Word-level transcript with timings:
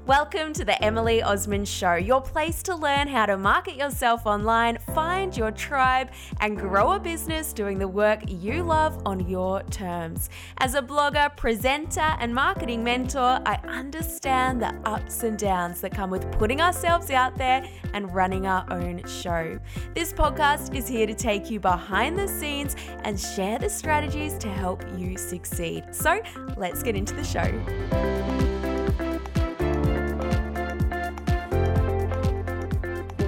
Welcome 0.00 0.52
to 0.54 0.64
the 0.64 0.82
Emily 0.82 1.22
Osmond 1.22 1.68
Show, 1.68 1.94
your 1.94 2.20
place 2.20 2.60
to 2.64 2.74
learn 2.74 3.06
how 3.06 3.26
to 3.26 3.36
market 3.36 3.76
yourself 3.76 4.26
online, 4.26 4.78
find 4.94 5.36
your 5.36 5.52
tribe, 5.52 6.10
and 6.40 6.58
grow 6.58 6.92
a 6.92 6.98
business 6.98 7.52
doing 7.52 7.78
the 7.78 7.86
work 7.86 8.20
you 8.26 8.64
love 8.64 9.00
on 9.06 9.28
your 9.28 9.62
terms. 9.64 10.28
As 10.58 10.74
a 10.74 10.82
blogger, 10.82 11.36
presenter, 11.36 12.16
and 12.18 12.34
marketing 12.34 12.82
mentor, 12.82 13.40
I 13.46 13.60
understand 13.68 14.60
the 14.60 14.74
ups 14.84 15.22
and 15.22 15.38
downs 15.38 15.80
that 15.82 15.94
come 15.94 16.10
with 16.10 16.30
putting 16.32 16.60
ourselves 16.60 17.10
out 17.10 17.36
there 17.36 17.64
and 17.94 18.12
running 18.12 18.46
our 18.46 18.66
own 18.72 19.06
show. 19.06 19.56
This 19.94 20.12
podcast 20.12 20.74
is 20.74 20.88
here 20.88 21.06
to 21.06 21.14
take 21.14 21.48
you 21.48 21.60
behind 21.60 22.18
the 22.18 22.26
scenes 22.26 22.74
and 23.04 23.20
share 23.20 23.58
the 23.58 23.70
strategies 23.70 24.36
to 24.38 24.48
help 24.48 24.84
you 24.96 25.16
succeed. 25.16 25.84
So 25.92 26.20
let's 26.56 26.82
get 26.82 26.96
into 26.96 27.14
the 27.14 27.24
show. 27.24 28.31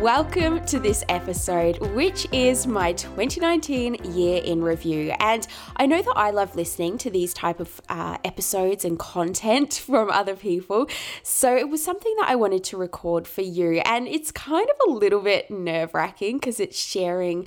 Welcome 0.05 0.67
to 0.67 0.79
this 0.79 1.03
episode, 1.09 1.79
which 1.95 2.27
is 2.31 2.67
my 2.67 2.93
2019 2.93 3.95
year 4.13 4.43
in 4.45 4.63
review. 4.63 5.15
And 5.19 5.47
I 5.77 5.87
know 5.87 6.03
that 6.03 6.13
I 6.15 6.31
love 6.31 6.55
listening 6.55 6.99
to 6.99 7.11
these 7.11 7.33
type 7.33 7.59
of 7.59 7.81
uh, 7.89 8.19
episodes 8.23 8.85
and 8.85 8.99
content 8.99 9.73
from 9.87 10.11
other 10.11 10.37
people. 10.37 10.89
So 11.23 11.57
it 11.57 11.71
was 11.71 11.83
something 11.83 12.15
that 12.19 12.29
I 12.29 12.35
wanted 12.35 12.65
to 12.65 12.77
record 12.77 13.27
for 13.27 13.41
you. 13.41 13.81
And 13.87 14.07
it's 14.07 14.31
kind 14.31 14.69
of 14.69 14.91
a 14.91 14.93
little 14.93 15.23
bit 15.23 15.51
nerve 15.51 15.95
wracking 15.95 16.37
because 16.37 16.61
it's 16.61 16.79
sharing 16.79 17.47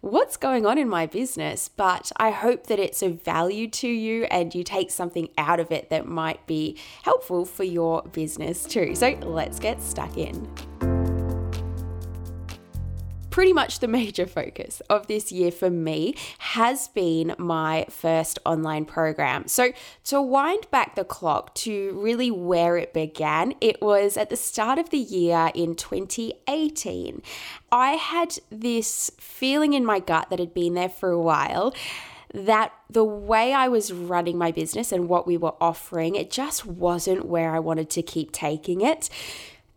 what's 0.00 0.36
going 0.36 0.64
on 0.64 0.78
in 0.78 0.88
my 0.88 1.06
business, 1.06 1.68
but 1.68 2.12
I 2.18 2.30
hope 2.30 2.68
that 2.68 2.78
it's 2.78 3.02
of 3.02 3.20
value 3.24 3.66
to 3.70 3.88
you 3.88 4.26
and 4.30 4.54
you 4.54 4.62
take 4.62 4.92
something 4.92 5.28
out 5.36 5.58
of 5.58 5.72
it 5.72 5.90
that 5.90 6.06
might 6.06 6.46
be 6.46 6.78
helpful 7.02 7.44
for 7.44 7.64
your 7.64 8.02
business 8.02 8.62
too. 8.62 8.94
So 8.94 9.18
let's 9.22 9.58
get 9.58 9.82
stuck 9.82 10.16
in 10.16 10.95
pretty 13.36 13.52
much 13.52 13.80
the 13.80 13.86
major 13.86 14.26
focus 14.40 14.80
of 14.88 15.08
this 15.08 15.30
year 15.30 15.50
for 15.50 15.68
me 15.68 16.14
has 16.38 16.88
been 16.88 17.34
my 17.36 17.84
first 17.90 18.38
online 18.46 18.86
program. 18.86 19.46
So, 19.46 19.72
to 20.04 20.22
wind 20.22 20.66
back 20.70 20.94
the 20.94 21.04
clock 21.04 21.54
to 21.56 21.92
really 22.00 22.30
where 22.30 22.78
it 22.78 22.94
began, 22.94 23.52
it 23.60 23.82
was 23.82 24.16
at 24.16 24.30
the 24.30 24.38
start 24.38 24.78
of 24.78 24.88
the 24.88 24.96
year 24.96 25.50
in 25.54 25.74
2018. 25.74 27.20
I 27.70 27.90
had 27.90 28.38
this 28.48 29.10
feeling 29.18 29.74
in 29.74 29.84
my 29.84 30.00
gut 30.00 30.30
that 30.30 30.38
had 30.38 30.54
been 30.54 30.72
there 30.72 30.88
for 30.88 31.10
a 31.10 31.20
while 31.20 31.74
that 32.32 32.72
the 32.88 33.04
way 33.04 33.52
I 33.52 33.68
was 33.68 33.92
running 33.92 34.38
my 34.38 34.50
business 34.50 34.92
and 34.92 35.10
what 35.10 35.26
we 35.26 35.36
were 35.36 35.54
offering, 35.60 36.14
it 36.14 36.30
just 36.30 36.64
wasn't 36.64 37.26
where 37.26 37.54
I 37.54 37.58
wanted 37.58 37.90
to 37.90 38.02
keep 38.02 38.32
taking 38.32 38.80
it. 38.80 39.10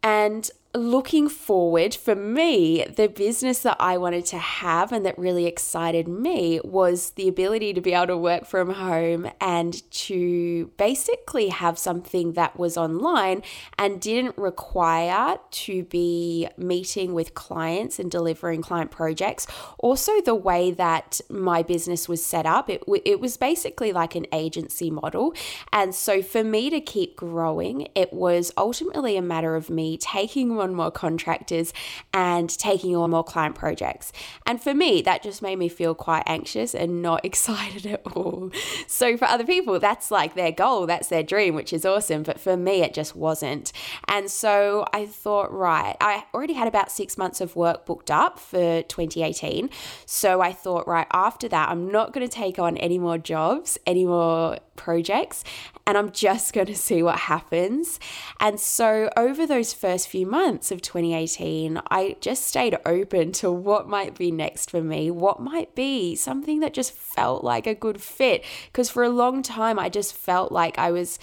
And 0.01 0.49
looking 0.75 1.27
forward 1.27 1.95
for 1.95 2.15
me, 2.15 2.85
the 2.85 3.07
business 3.07 3.63
that 3.63 3.77
I 3.79 3.97
wanted 3.97 4.25
to 4.27 4.37
have 4.37 4.91
and 4.91 5.03
that 5.03 5.17
really 5.17 5.47
excited 5.47 6.07
me 6.07 6.59
was 6.63 7.11
the 7.11 7.27
ability 7.27 7.73
to 7.73 7.81
be 7.81 7.93
able 7.93 8.07
to 8.07 8.17
work 8.17 8.45
from 8.45 8.75
home 8.75 9.31
and 9.41 9.89
to 9.91 10.71
basically 10.77 11.49
have 11.49 11.79
something 11.79 12.33
that 12.33 12.59
was 12.59 12.77
online 12.77 13.41
and 13.79 13.99
didn't 13.99 14.37
require 14.37 15.39
to 15.49 15.83
be 15.85 16.47
meeting 16.55 17.15
with 17.15 17.33
clients 17.33 17.97
and 17.97 18.11
delivering 18.11 18.61
client 18.61 18.91
projects. 18.91 19.47
Also, 19.79 20.21
the 20.21 20.35
way 20.35 20.69
that 20.69 21.19
my 21.29 21.63
business 21.63 22.07
was 22.07 22.23
set 22.23 22.45
up, 22.45 22.69
it, 22.69 22.83
it 23.05 23.19
was 23.19 23.37
basically 23.37 23.91
like 23.91 24.13
an 24.13 24.27
agency 24.31 24.91
model. 24.91 25.33
And 25.73 25.95
so 25.95 26.21
for 26.21 26.43
me 26.43 26.69
to 26.69 26.79
keep 26.79 27.15
growing, 27.15 27.87
it 27.95 28.13
was 28.13 28.51
ultimately 28.55 29.17
a 29.17 29.21
matter 29.23 29.55
of 29.55 29.71
me 29.71 29.97
taking 29.97 30.58
on 30.59 30.75
more 30.75 30.91
contractors 30.91 31.73
and 32.13 32.49
taking 32.57 32.95
on 32.95 33.11
more 33.11 33.23
client 33.23 33.55
projects. 33.55 34.11
And 34.45 34.61
for 34.61 34.73
me, 34.73 35.01
that 35.01 35.23
just 35.23 35.41
made 35.41 35.57
me 35.57 35.69
feel 35.69 35.95
quite 35.95 36.23
anxious 36.25 36.75
and 36.75 37.01
not 37.01 37.25
excited 37.29 37.85
at 37.85 38.01
all. 38.15 38.51
So 38.87 39.17
for 39.17 39.25
other 39.25 39.45
people, 39.45 39.79
that's 39.79 40.11
like 40.11 40.35
their 40.35 40.51
goal, 40.51 40.85
that's 40.85 41.07
their 41.07 41.23
dream, 41.23 41.55
which 41.55 41.73
is 41.73 41.85
awesome. 41.85 42.23
But 42.23 42.39
for 42.39 42.57
me, 42.57 42.81
it 42.81 42.93
just 42.93 43.15
wasn't. 43.15 43.71
And 44.07 44.29
so 44.29 44.85
I 44.93 45.05
thought, 45.05 45.51
right, 45.51 45.95
I 46.01 46.25
already 46.33 46.53
had 46.53 46.67
about 46.67 46.91
six 46.91 47.17
months 47.17 47.41
of 47.41 47.55
work 47.55 47.85
booked 47.85 48.11
up 48.11 48.39
for 48.39 48.81
2018. 48.83 49.69
So 50.05 50.41
I 50.41 50.51
thought, 50.51 50.87
right, 50.87 51.07
after 51.11 51.47
that, 51.49 51.69
I'm 51.69 51.91
not 51.91 52.13
going 52.13 52.27
to 52.27 52.33
take 52.33 52.59
on 52.59 52.77
any 52.77 52.99
more 52.99 53.17
jobs, 53.17 53.77
any 53.85 54.05
more 54.05 54.57
projects 54.75 55.43
and 55.89 55.97
I'm 55.97 56.11
just 56.11 56.53
going 56.53 56.67
to 56.67 56.75
see 56.75 57.01
what 57.01 57.17
happens. 57.17 57.99
And 58.39 58.59
so, 58.59 59.09
over 59.17 59.47
those 59.47 59.73
first 59.73 60.07
few 60.07 60.27
months 60.27 60.71
of 60.71 60.81
2018, 60.83 61.81
I 61.89 62.15
just 62.21 62.45
stayed 62.45 62.77
open 62.85 63.31
to 63.33 63.51
what 63.51 63.89
might 63.89 64.15
be 64.15 64.29
next 64.29 64.69
for 64.69 64.83
me, 64.83 65.09
what 65.09 65.41
might 65.41 65.73
be 65.73 66.15
something 66.15 66.59
that 66.59 66.75
just 66.75 66.91
felt 66.91 67.43
like 67.43 67.65
a 67.65 67.73
good 67.73 67.99
fit. 68.01 68.45
Because 68.67 68.89
for 68.89 69.03
a 69.03 69.09
long 69.09 69.41
time, 69.41 69.79
I 69.79 69.89
just 69.89 70.13
felt 70.13 70.51
like 70.51 70.77
I 70.77 70.91
was 70.91 71.17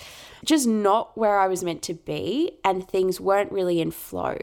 just 0.45 0.67
not 0.67 1.17
where 1.17 1.39
I 1.39 1.47
was 1.47 1.63
meant 1.63 1.83
to 1.83 1.95
be 1.95 2.59
and 2.65 2.87
things 2.87 3.21
weren't 3.21 3.53
really 3.53 3.81
in 3.81 3.93
flow. 3.93 4.37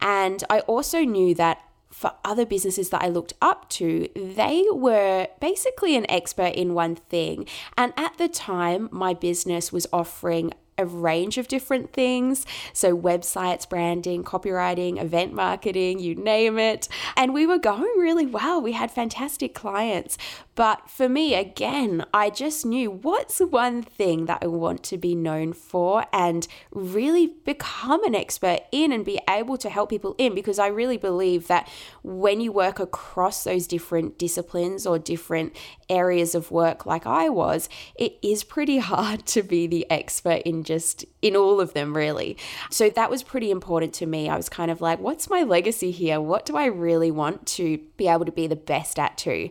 And 0.00 0.44
I 0.48 0.60
also 0.60 1.00
knew 1.00 1.34
that 1.34 1.60
for 1.90 2.12
other 2.24 2.44
businesses 2.44 2.90
that 2.90 3.02
I 3.02 3.08
looked 3.08 3.32
up 3.40 3.68
to, 3.70 4.08
they 4.14 4.64
were 4.70 5.28
basically 5.40 5.96
an 5.96 6.08
expert 6.10 6.54
in 6.54 6.74
one 6.74 6.96
thing. 6.96 7.46
And 7.76 7.92
at 7.96 8.18
the 8.18 8.28
time, 8.28 8.88
my 8.92 9.14
business 9.14 9.72
was 9.72 9.86
offering 9.92 10.52
a 10.78 10.84
range 10.84 11.38
of 11.38 11.48
different 11.48 11.92
things. 11.92 12.44
So, 12.72 12.96
websites, 12.96 13.68
branding, 13.68 14.24
copywriting, 14.24 15.00
event 15.00 15.32
marketing, 15.32 15.98
you 15.98 16.14
name 16.14 16.58
it. 16.58 16.88
And 17.16 17.32
we 17.32 17.46
were 17.46 17.58
going 17.58 17.98
really 17.98 18.26
well. 18.26 18.60
We 18.60 18.72
had 18.72 18.90
fantastic 18.90 19.54
clients. 19.54 20.18
But 20.56 20.88
for 20.88 21.06
me, 21.06 21.34
again, 21.34 22.06
I 22.14 22.30
just 22.30 22.64
knew 22.64 22.90
what's 22.90 23.40
one 23.40 23.82
thing 23.82 24.24
that 24.24 24.38
I 24.42 24.46
want 24.46 24.82
to 24.84 24.96
be 24.96 25.14
known 25.14 25.52
for 25.52 26.06
and 26.14 26.48
really 26.72 27.34
become 27.44 28.02
an 28.04 28.14
expert 28.14 28.60
in 28.72 28.90
and 28.90 29.04
be 29.04 29.20
able 29.28 29.58
to 29.58 29.68
help 29.68 29.90
people 29.90 30.14
in 30.16 30.34
because 30.34 30.58
I 30.58 30.68
really 30.68 30.96
believe 30.96 31.46
that 31.48 31.68
when 32.02 32.40
you 32.40 32.52
work 32.52 32.80
across 32.80 33.44
those 33.44 33.66
different 33.66 34.18
disciplines 34.18 34.86
or 34.86 34.98
different 34.98 35.54
areas 35.90 36.34
of 36.34 36.50
work 36.50 36.86
like 36.86 37.06
I 37.06 37.28
was, 37.28 37.68
it 37.94 38.16
is 38.22 38.42
pretty 38.42 38.78
hard 38.86 39.26
to 39.26 39.42
be 39.42 39.66
the 39.66 39.86
expert 39.90 40.40
in 40.46 40.64
just 40.64 41.04
in 41.26 41.36
all 41.36 41.60
of 41.60 41.72
them, 41.72 41.96
really. 41.96 42.36
So 42.70 42.90
that 42.90 43.10
was 43.10 43.22
pretty 43.22 43.50
important 43.50 43.92
to 43.94 44.06
me. 44.06 44.28
I 44.28 44.36
was 44.36 44.48
kind 44.48 44.70
of 44.70 44.80
like, 44.80 45.00
what's 45.00 45.28
my 45.28 45.42
legacy 45.42 45.90
here? 45.90 46.20
What 46.20 46.46
do 46.46 46.56
I 46.56 46.66
really 46.66 47.10
want 47.10 47.46
to 47.46 47.78
be 47.96 48.08
able 48.08 48.24
to 48.24 48.32
be 48.32 48.46
the 48.46 48.56
best 48.56 48.98
at 48.98 49.18
too? 49.18 49.50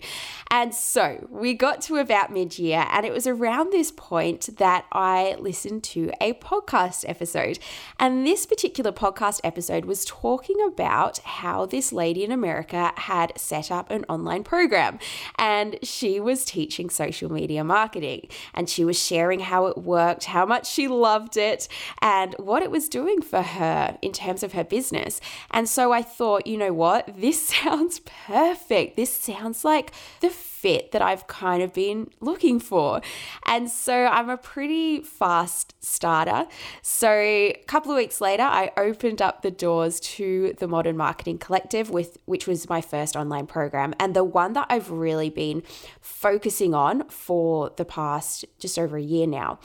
And 0.52 0.74
so 0.74 1.28
we 1.30 1.53
got 1.53 1.81
to 1.84 1.97
about 1.97 2.31
mid 2.31 2.58
year, 2.58 2.86
and 2.91 3.06
it 3.06 3.12
was 3.12 3.28
around 3.28 3.72
this 3.72 3.91
point 3.91 4.58
that 4.58 4.86
I 4.91 5.36
listened 5.40 5.84
to 5.86 6.12
a 6.22 6.34
podcast 6.34 7.03
episode. 7.08 7.59
And 8.00 8.25
this 8.25 8.46
particular 8.46 8.92
podcast 8.92 9.42
episode 9.44 9.86
was 9.86 10.06
talking 10.06 10.57
about 10.66 11.18
how 11.19 11.66
this 11.66 11.92
lady 11.92 12.24
in 12.24 12.31
America 12.31 12.94
had 12.96 13.34
set 13.38 13.72
up 13.72 13.90
an 13.92 14.06
online 14.07 14.44
program. 14.44 15.00
And 15.38 15.78
she 15.84 16.19
was 16.19 16.46
teaching 16.46 16.90
social 16.90 17.31
media 17.31 17.63
marketing. 17.63 18.28
And 18.53 18.69
she 18.69 18.86
was 18.86 19.02
sharing 19.02 19.42
how 19.42 19.66
it 19.68 19.78
worked, 19.78 20.25
how 20.25 20.46
much 20.46 20.69
she 20.72 20.88
loved 20.88 21.38
it, 21.38 21.64
and 22.01 22.35
what 22.39 22.63
it 22.63 22.71
was 22.71 22.89
doing 22.89 23.21
for 23.21 23.41
her 23.41 23.97
in 24.01 24.11
terms 24.11 24.43
of 24.43 24.53
her 24.53 24.63
business. 24.63 25.19
And 25.51 25.67
so 25.67 25.91
I 25.91 26.01
thought, 26.01 26.47
you 26.47 26.57
know 26.57 26.73
what? 26.73 27.09
This 27.17 27.41
sounds 27.55 27.99
perfect. 27.99 28.95
This 28.95 29.11
sounds 29.11 29.63
like 29.63 29.91
the 30.21 30.29
fit 30.65 30.93
that 30.93 31.01
I've 31.03 31.27
kind 31.27 31.61
of 31.61 31.73
been 31.73 32.09
looking 32.21 32.59
for. 32.59 32.99
And 33.45 33.69
so 33.69 34.07
I'm 34.07 34.31
a 34.31 34.37
pretty 34.37 34.99
fast 35.01 35.75
starter. 35.79 36.47
So 36.81 37.07
a 37.12 37.63
couple 37.67 37.91
of 37.91 37.97
weeks 37.97 38.19
later, 38.19 38.41
I 38.41 38.71
opened 38.75 39.21
up 39.21 39.44
the 39.44 39.51
doors 39.51 40.00
to 40.00 40.56
the 40.57 40.67
Modern 40.67 40.97
Marketing 40.97 41.38
Collective 41.38 41.91
with 41.91 42.17
which 42.25 42.47
was 42.47 42.67
my 42.67 42.81
first 42.81 43.15
online 43.15 43.45
program 43.45 43.94
and 44.00 44.15
the 44.15 44.23
one 44.23 44.53
that 44.53 44.65
I've 44.71 44.89
really 44.89 45.29
been 45.29 45.62
focusing 46.01 46.73
on 46.73 47.07
for 47.09 47.71
the 47.77 47.85
past 47.85 48.44
just 48.57 48.79
over 48.79 48.97
a 48.97 49.03
year 49.03 49.27
now. 49.27 49.59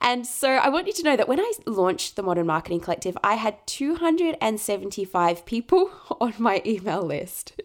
And 0.00 0.26
so 0.26 0.50
I 0.50 0.68
want 0.68 0.86
you 0.86 0.92
to 0.92 1.02
know 1.02 1.16
that 1.16 1.28
when 1.28 1.40
I 1.40 1.52
launched 1.66 2.14
the 2.16 2.22
Modern 2.22 2.46
Marketing 2.46 2.78
Collective, 2.78 3.18
I 3.24 3.34
had 3.34 3.66
275 3.66 5.44
people 5.44 5.90
on 6.20 6.34
my 6.38 6.62
email 6.64 7.02
list. 7.02 7.60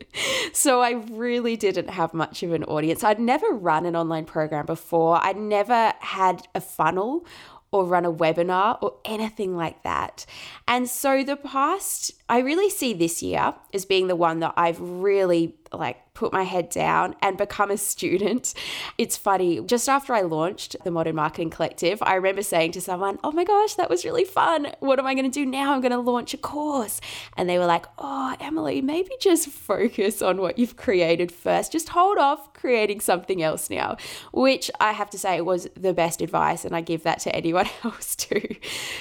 So 0.51 0.81
I 0.81 0.91
really 0.91 1.55
didn't 1.55 1.89
have 1.89 2.13
much 2.13 2.43
of 2.43 2.51
an 2.53 2.62
audience. 2.65 3.03
I'd 3.03 3.19
never 3.19 3.47
run 3.49 3.85
an 3.85 3.95
online 3.95 4.25
program 4.25 4.65
before, 4.65 5.19
I'd 5.23 5.37
never 5.37 5.93
had 5.99 6.47
a 6.55 6.61
funnel 6.61 7.25
or 7.71 7.85
run 7.85 8.05
a 8.05 8.13
webinar 8.13 8.77
or 8.81 8.93
anything 9.03 9.55
like 9.55 9.81
that. 9.81 10.25
And 10.67 10.87
so 10.87 11.23
the 11.23 11.35
past, 11.35 12.11
I 12.29 12.39
really 12.39 12.69
see 12.69 12.93
this 12.93 13.23
year 13.23 13.55
as 13.73 13.83
being 13.83 14.07
the 14.07 14.15
one 14.15 14.39
that 14.41 14.53
I've 14.55 14.79
really 14.79 15.55
like 15.71 15.97
put 16.23 16.31
my 16.31 16.43
head 16.43 16.69
down 16.69 17.13
and 17.21 17.37
become 17.37 17.69
a 17.69 17.75
student. 17.75 18.53
It's 18.97 19.17
funny, 19.17 19.59
just 19.59 19.89
after 19.89 20.13
I 20.13 20.21
launched 20.21 20.77
the 20.85 20.89
Modern 20.89 21.17
Marketing 21.17 21.49
Collective, 21.49 22.01
I 22.01 22.13
remember 22.13 22.41
saying 22.41 22.71
to 22.73 22.81
someone, 22.81 23.19
Oh 23.25 23.33
my 23.33 23.43
gosh, 23.43 23.73
that 23.75 23.89
was 23.89 24.05
really 24.05 24.23
fun. 24.23 24.71
What 24.79 24.99
am 24.99 25.05
I 25.05 25.15
going 25.15 25.29
to 25.29 25.39
do 25.39 25.45
now? 25.45 25.73
I'm 25.73 25.81
going 25.81 25.91
to 25.91 25.99
launch 25.99 26.33
a 26.33 26.37
course. 26.37 27.01
And 27.35 27.49
they 27.49 27.59
were 27.59 27.65
like, 27.65 27.85
Oh, 27.97 28.37
Emily, 28.39 28.79
maybe 28.81 29.11
just 29.19 29.49
focus 29.49 30.21
on 30.21 30.37
what 30.37 30.57
you've 30.57 30.77
created 30.77 31.29
first. 31.29 31.73
Just 31.73 31.89
hold 31.89 32.17
off 32.17 32.53
creating 32.53 33.01
something 33.01 33.43
else 33.43 33.69
now, 33.69 33.97
which 34.31 34.71
I 34.79 34.93
have 34.93 35.09
to 35.09 35.17
say 35.17 35.41
was 35.41 35.67
the 35.75 35.93
best 35.93 36.21
advice. 36.21 36.63
And 36.63 36.73
I 36.73 36.79
give 36.79 37.03
that 37.03 37.19
to 37.19 37.35
anyone 37.35 37.67
else 37.83 38.15
too. 38.15 38.55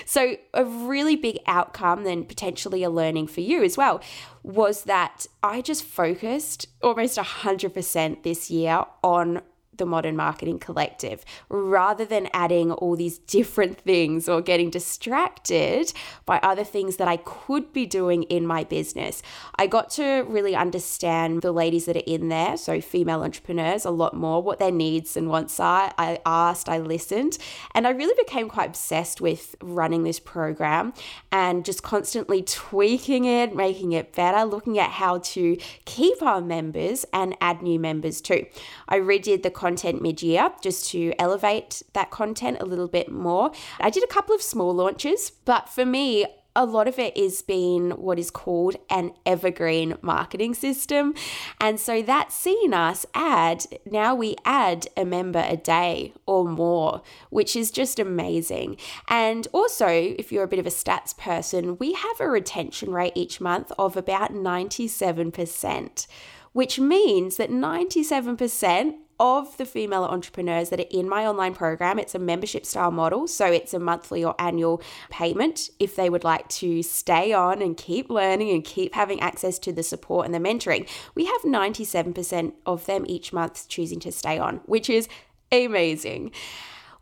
So, 0.06 0.34
a 0.54 0.64
really 0.64 1.14
big 1.14 1.38
outcome, 1.46 2.02
then 2.02 2.25
potentially 2.25 2.82
a 2.82 2.90
learning 2.90 3.28
for 3.28 3.42
you 3.42 3.62
as 3.62 3.76
well, 3.76 4.00
was 4.42 4.84
that 4.84 5.26
I 5.42 5.60
just 5.60 5.84
focused 5.84 6.66
almost 6.82 7.18
100% 7.18 8.22
this 8.22 8.50
year 8.50 8.84
on 9.02 9.42
the 9.76 9.86
Modern 9.86 10.16
Marketing 10.16 10.58
Collective 10.58 11.24
rather 11.48 12.04
than 12.04 12.28
adding 12.32 12.72
all 12.72 12.96
these 12.96 13.19
different 13.19 13.80
things 13.80 14.28
or 14.28 14.40
getting 14.40 14.70
distracted 14.70 15.92
by 16.26 16.38
other 16.42 16.64
things 16.64 16.96
that 16.96 17.08
I 17.08 17.16
could 17.16 17.72
be 17.72 17.86
doing 17.86 18.24
in 18.24 18.46
my 18.46 18.64
business. 18.64 19.22
I 19.56 19.66
got 19.66 19.90
to 19.90 20.24
really 20.28 20.54
understand 20.54 21.42
the 21.42 21.52
ladies 21.52 21.86
that 21.86 21.96
are 21.96 22.02
in 22.06 22.28
there, 22.28 22.56
so 22.56 22.80
female 22.80 23.22
entrepreneurs, 23.22 23.84
a 23.84 23.90
lot 23.90 24.14
more, 24.14 24.42
what 24.42 24.58
their 24.58 24.70
needs 24.70 25.16
and 25.16 25.28
wants 25.28 25.58
are. 25.58 25.92
I 25.96 26.18
asked, 26.26 26.68
I 26.68 26.78
listened, 26.78 27.38
and 27.75 27.86
I 27.86 27.90
really 27.90 28.14
became 28.22 28.48
quite 28.48 28.68
obsessed 28.68 29.20
with 29.20 29.56
running 29.62 30.02
this 30.02 30.20
program 30.20 30.92
and 31.30 31.64
just 31.64 31.82
constantly 31.82 32.42
tweaking 32.42 33.25
it, 33.25 33.54
making 33.54 33.92
it 33.92 34.14
better, 34.14 34.44
looking 34.44 34.78
at 34.78 34.90
how 34.90 35.18
to 35.18 35.56
keep 35.84 36.22
our 36.22 36.40
members 36.40 37.06
and 37.12 37.36
add 37.40 37.62
new 37.62 37.78
members 37.78 38.20
too. 38.20 38.46
I 38.88 38.98
redid 38.98 39.42
the 39.42 39.50
content 39.62 40.03
mid 40.03 40.23
year 40.23 40.50
just 40.61 40.91
to 40.91 41.12
elevate 41.20 41.82
that 41.93 42.11
content 42.11 42.56
a 42.61 42.64
little 42.64 42.88
bit 42.88 43.09
more. 43.12 43.53
I 43.79 43.91
did 43.91 44.03
a 44.03 44.09
couple 44.09 44.35
of 44.35 44.43
small 44.43 44.75
launches, 44.75 45.31
but 45.44 45.69
for 45.69 45.87
me, 45.87 46.26
a 46.55 46.67
lot 46.67 46.88
of 46.88 46.99
it 46.99 47.17
is 47.17 47.43
being 47.43 47.93
what 47.93 48.19
is 48.19 48.31
called 48.31 48.76
an 48.91 49.12
evergreen 49.25 49.94
marketing 50.03 50.55
system. 50.55 51.14
And 51.61 51.79
so 51.79 52.03
that's 52.03 52.35
seen 52.35 52.75
us 52.75 53.06
add, 53.14 53.67
now 53.88 54.17
we 54.17 54.35
add 54.44 54.88
a 54.97 55.05
member 55.05 55.44
a 55.47 55.56
day 55.56 56.12
or 56.26 56.44
more, 56.44 57.03
which 57.31 57.55
is 57.55 57.70
just 57.70 58.00
amazing. 58.00 58.76
And 59.09 59.47
also, 59.53 59.88
if 59.88 60.32
you're 60.32 60.44
a 60.44 60.49
bit 60.49 60.59
of 60.59 60.67
a 60.67 60.70
stats 60.70 61.17
person, 61.17 61.79
we 61.79 61.93
have 61.93 62.20
a 62.20 62.29
retention 62.29 62.91
rate 62.93 63.12
each 63.14 63.41
month 63.41 63.70
of 63.79 63.97
about 63.97 64.35
97%, 64.35 66.06
which 66.53 66.79
means 66.81 67.37
that 67.37 67.50
97% 67.50 68.94
of 69.22 69.56
the 69.56 69.64
female 69.64 70.02
entrepreneurs 70.02 70.70
that 70.70 70.80
are 70.80 70.86
in 70.90 71.08
my 71.08 71.24
online 71.24 71.54
program. 71.54 72.00
It's 72.00 72.16
a 72.16 72.19
membership 72.19 72.66
style 72.66 72.90
model, 72.90 73.28
so 73.28 73.46
it's 73.46 73.72
a 73.72 73.78
monthly 73.78 74.24
or 74.24 74.34
annual 74.36 74.82
payment 75.10 75.70
if 75.78 75.94
they 75.94 76.10
would 76.10 76.24
like 76.24 76.48
to 76.48 76.82
stay 76.82 77.32
on 77.32 77.62
and 77.62 77.76
keep 77.76 78.10
learning 78.10 78.50
and 78.50 78.64
keep 78.64 78.96
having 78.96 79.20
access 79.20 79.60
to 79.60 79.72
the 79.72 79.84
support 79.84 80.26
and 80.26 80.34
the 80.34 80.40
mentoring. 80.40 80.88
We 81.14 81.26
have 81.26 81.42
97% 81.42 82.54
of 82.66 82.84
them 82.86 83.04
each 83.06 83.32
month 83.32 83.69
choosing 83.69 84.00
to 84.00 84.10
stay 84.10 84.40
on, 84.40 84.56
which 84.66 84.90
is 84.90 85.06
amazing. 85.52 86.32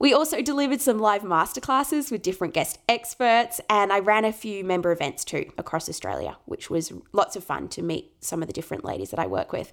We 0.01 0.15
also 0.15 0.41
delivered 0.41 0.81
some 0.81 0.99
live 0.99 1.21
masterclasses 1.21 2.11
with 2.11 2.23
different 2.23 2.55
guest 2.55 2.79
experts, 2.89 3.61
and 3.69 3.93
I 3.93 3.99
ran 3.99 4.25
a 4.25 4.33
few 4.33 4.65
member 4.65 4.93
events 4.93 5.27
too 5.27 5.53
across 5.59 5.91
Australia, 5.91 6.39
which 6.47 6.71
was 6.71 6.91
lots 7.13 7.37
of 7.37 7.45
fun 7.45 7.69
to 7.69 7.83
meet 7.83 8.15
some 8.21 8.41
of 8.41 8.49
the 8.49 8.55
different 8.55 8.83
ladies 8.83 9.11
that 9.11 9.21
I 9.21 9.27
work 9.27 9.53
with. 9.53 9.71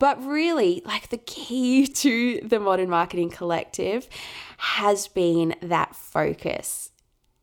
But 0.00 0.20
really, 0.20 0.82
like 0.84 1.10
the 1.10 1.16
key 1.16 1.86
to 2.04 2.40
the 2.40 2.58
Modern 2.58 2.90
Marketing 2.90 3.30
Collective 3.30 4.08
has 4.56 5.06
been 5.06 5.54
that 5.62 5.94
focus. 5.94 6.90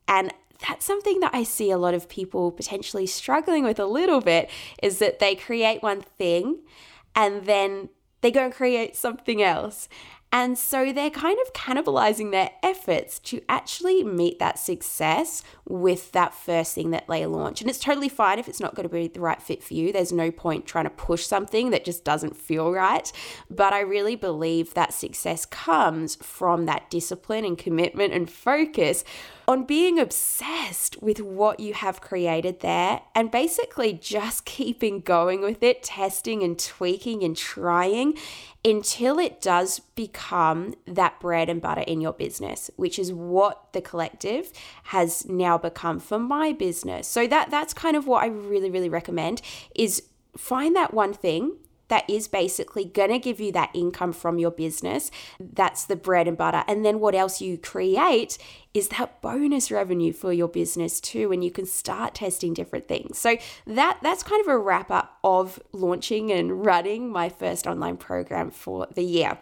And 0.05 0.33
that's 0.67 0.85
something 0.85 1.21
that 1.21 1.33
I 1.33 1.43
see 1.43 1.71
a 1.71 1.77
lot 1.77 1.93
of 1.93 2.09
people 2.09 2.51
potentially 2.51 3.07
struggling 3.07 3.63
with 3.63 3.79
a 3.79 3.85
little 3.85 4.19
bit 4.19 4.49
is 4.83 4.99
that 4.99 5.19
they 5.19 5.35
create 5.35 5.81
one 5.81 6.01
thing 6.01 6.63
and 7.15 7.45
then 7.45 7.87
they 8.19 8.31
go 8.31 8.43
and 8.43 8.53
create 8.53 8.97
something 8.97 9.41
else. 9.41 9.87
And 10.31 10.57
so 10.57 10.91
they're 10.91 11.09
kind 11.09 11.37
of 11.45 11.53
cannibalizing 11.53 12.31
their 12.31 12.51
efforts 12.61 13.19
to 13.19 13.41
actually 13.47 14.03
meet 14.03 14.39
that 14.39 14.59
success 14.59 15.43
with 15.67 16.11
that 16.11 16.33
first 16.33 16.75
thing 16.75 16.91
that 16.91 17.07
they 17.07 17.25
launch. 17.25 17.61
And 17.61 17.69
it's 17.69 17.79
totally 17.79 18.09
fine 18.09 18.37
if 18.37 18.47
it's 18.47 18.59
not 18.59 18.75
going 18.75 18.87
to 18.87 18.93
be 18.93 19.07
the 19.07 19.19
right 19.19 19.41
fit 19.41 19.63
for 19.63 19.73
you. 19.73 19.91
There's 19.91 20.11
no 20.11 20.29
point 20.31 20.65
trying 20.65 20.83
to 20.83 20.91
push 20.91 21.25
something 21.25 21.71
that 21.71 21.83
just 21.83 22.03
doesn't 22.03 22.35
feel 22.35 22.71
right. 22.71 23.11
But 23.49 23.73
I 23.73 23.79
really 23.79 24.15
believe 24.15 24.73
that 24.75 24.93
success 24.93 25.45
comes 25.45 26.15
from 26.15 26.65
that 26.65 26.89
discipline 26.89 27.45
and 27.45 27.57
commitment 27.57 28.13
and 28.13 28.29
focus 28.29 29.03
on 29.47 29.63
being 29.63 29.99
obsessed 29.99 31.01
with 31.01 31.21
what 31.21 31.59
you 31.59 31.73
have 31.73 32.01
created 32.01 32.61
there 32.61 33.01
and 33.13 33.29
basically 33.29 33.93
just 33.93 34.45
keeping 34.45 35.01
going 35.01 35.41
with 35.41 35.61
it, 35.61 35.83
testing 35.83 36.43
and 36.43 36.57
tweaking 36.57 37.23
and 37.23 37.37
trying 37.37 38.17
until 38.63 39.19
it 39.19 39.41
does 39.41 39.79
become 39.79 40.73
that 40.87 41.19
bread 41.19 41.49
and 41.49 41.61
butter 41.61 41.81
in 41.81 42.01
your 42.01 42.13
business, 42.13 42.71
which 42.75 42.97
is 42.97 43.13
what 43.13 43.71
the 43.73 43.81
collective 43.81 44.51
has 44.85 45.27
now 45.27 45.54
become 45.59 45.99
for 45.99 46.19
my 46.19 46.53
business. 46.53 47.07
So 47.07 47.27
that 47.27 47.49
that's 47.49 47.73
kind 47.73 47.95
of 47.95 48.07
what 48.07 48.23
I 48.23 48.27
really 48.27 48.69
really 48.69 48.89
recommend 48.89 49.41
is 49.75 50.03
find 50.37 50.75
that 50.75 50.93
one 50.93 51.13
thing 51.13 51.57
that 51.87 52.09
is 52.09 52.27
basically 52.27 52.83
going 52.83 53.11
to 53.11 53.19
give 53.19 53.39
you 53.39 53.51
that 53.51 53.69
income 53.73 54.11
from 54.11 54.39
your 54.39 54.51
business. 54.51 55.11
That's 55.39 55.85
the 55.85 55.95
bread 55.95 56.27
and 56.27 56.37
butter. 56.37 56.63
And 56.67 56.83
then 56.83 56.99
what 56.99 57.13
else 57.13 57.41
you 57.41 57.57
create 57.57 58.37
is 58.75 58.89
that 58.89 59.21
bonus 59.21 59.71
revenue 59.71 60.11
for 60.11 60.33
your 60.33 60.49
business 60.49 60.99
too 60.99 61.31
and 61.31 61.43
you 61.43 61.49
can 61.49 61.65
start 61.65 62.13
testing 62.13 62.53
different 62.53 62.87
things. 62.87 63.17
So 63.17 63.37
that 63.65 63.99
that's 64.03 64.21
kind 64.21 64.41
of 64.41 64.47
a 64.47 64.57
wrap 64.57 64.91
up 64.91 65.17
of 65.23 65.59
launching 65.71 66.31
and 66.31 66.65
running 66.65 67.09
my 67.09 67.29
first 67.29 67.65
online 67.65 67.95
program 67.95 68.51
for 68.51 68.85
the 68.93 69.01
year. 69.03 69.39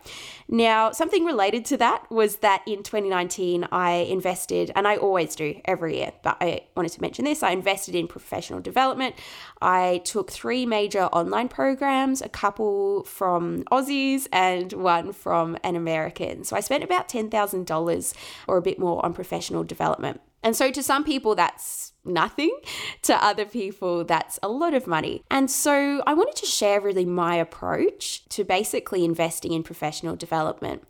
Now, 0.47 0.91
something 0.91 1.25
related 1.25 1.65
to 1.65 1.77
that 1.77 2.09
was 2.11 2.37
that 2.37 2.61
in 2.67 2.83
2019 2.83 3.67
I 3.71 3.91
invested 3.91 4.71
and 4.75 4.87
I 4.87 4.97
always 4.97 5.35
do 5.35 5.59
every 5.65 5.97
year, 5.97 6.11
but 6.21 6.37
I 6.39 6.61
wanted 6.77 6.91
to 6.93 7.01
mention 7.01 7.25
this. 7.25 7.41
I 7.41 7.51
invested 7.51 7.95
in 7.95 8.07
professional 8.07 8.59
development. 8.59 9.15
I 9.61 10.01
took 10.05 10.31
3 10.31 10.67
major 10.67 11.05
online 11.05 11.47
programs, 11.47 12.21
a 12.21 12.29
couple 12.29 13.03
from 13.03 13.63
Aussies 13.71 14.27
and 14.31 14.71
one 14.73 15.11
from 15.11 15.57
an 15.63 15.75
American. 15.75 16.43
So 16.43 16.55
I 16.55 16.59
spent 16.59 16.83
about 16.83 17.09
$10,000 17.09 18.13
or 18.47 18.57
a 18.57 18.61
bit 18.61 18.77
more 18.77 19.03
on 19.03 19.13
professional 19.23 19.63
development. 19.63 20.19
And 20.43 20.53
so, 20.55 20.69
to 20.71 20.83
some 20.83 21.03
people, 21.05 21.35
that's 21.35 21.93
nothing. 22.03 22.53
To 23.03 23.15
other 23.21 23.45
people, 23.45 24.05
that's 24.05 24.39
a 24.41 24.47
lot 24.47 24.73
of 24.73 24.87
money. 24.87 25.23
And 25.29 25.51
so, 25.51 26.01
I 26.07 26.13
wanted 26.13 26.37
to 26.37 26.45
share 26.45 26.79
really 26.79 27.05
my 27.05 27.35
approach 27.35 28.23
to 28.29 28.43
basically 28.43 29.03
investing 29.03 29.51
in 29.51 29.63
professional 29.63 30.15
development. 30.15 30.83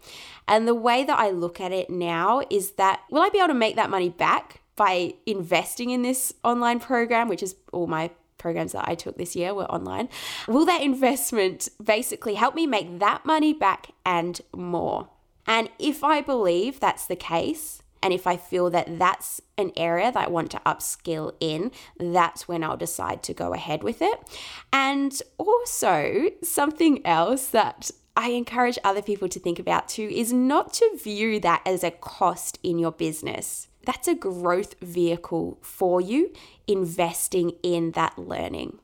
And 0.48 0.68
the 0.68 0.76
way 0.76 1.04
that 1.04 1.18
I 1.18 1.30
look 1.32 1.60
at 1.60 1.72
it 1.72 1.90
now 1.90 2.42
is 2.50 2.72
that 2.72 3.02
will 3.10 3.22
I 3.22 3.30
be 3.30 3.40
able 3.40 3.50
to 3.50 3.54
make 3.66 3.76
that 3.76 3.90
money 3.90 4.10
back 4.10 4.62
by 4.76 5.14
investing 5.26 5.92
in 5.92 6.02
this 6.02 6.34
online 6.44 6.80
program, 6.80 7.28
which 7.28 7.44
is 7.44 7.56
all 7.72 7.88
my 7.88 8.10
programs 8.38 8.74
that 8.74 8.88
I 8.88 8.96
took 8.96 9.18
this 9.18 9.36
year 9.36 9.54
were 9.54 9.72
online. 9.72 10.10
Will 10.48 10.66
that 10.66 10.82
investment 10.82 11.70
basically 11.84 12.36
help 12.36 12.56
me 12.56 12.66
make 12.68 13.00
that 13.00 13.26
money 13.26 13.54
back 13.54 13.92
and 14.06 14.42
more? 14.54 15.10
And 15.46 15.70
if 15.80 16.04
I 16.04 16.22
believe 16.22 16.80
that's 16.80 17.06
the 17.06 17.16
case, 17.16 17.83
and 18.04 18.14
if 18.14 18.28
I 18.28 18.36
feel 18.36 18.70
that 18.72 19.00
that's 19.00 19.42
an 19.58 19.72
area 19.78 20.12
that 20.12 20.28
I 20.28 20.30
want 20.30 20.52
to 20.52 20.62
upskill 20.66 21.34
in, 21.40 21.72
that's 21.98 22.50
when 22.50 22.62
I'll 22.62 22.76
decide 22.76 23.24
to 23.24 23.34
go 23.34 23.54
ahead 23.54 23.82
with 23.82 24.02
it. 24.02 24.20
And 24.74 25.20
also, 25.38 26.30
something 26.44 27.04
else 27.06 27.48
that 27.48 27.92
I 28.18 28.32
encourage 28.32 28.78
other 28.84 29.02
people 29.02 29.30
to 29.30 29.40
think 29.40 29.58
about 29.58 29.88
too 29.88 30.10
is 30.12 30.34
not 30.34 30.74
to 30.74 31.00
view 31.02 31.40
that 31.40 31.62
as 31.66 31.84
a 31.84 31.92
cost 31.92 32.60
in 32.62 32.78
your 32.78 32.92
business. 32.92 33.70
That's 33.86 34.08
a 34.10 34.16
growth 34.16 34.76
vehicle 34.82 35.58
for 35.62 36.02
you, 36.02 36.34
investing 36.68 37.54
in 37.64 37.92
that 37.92 38.20
learning. 38.20 38.80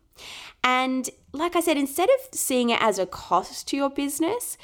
And 0.63 1.09
like 1.33 1.57
I 1.57 1.59
said, 1.59 1.77
instead 1.77 2.09
of 2.09 2.37
seeing 2.39 2.69
it 2.69 2.81
as 2.81 2.99
a 2.99 3.05
cost 3.05 3.67
to 3.67 3.77
your 3.77 3.89
business, 3.89 4.57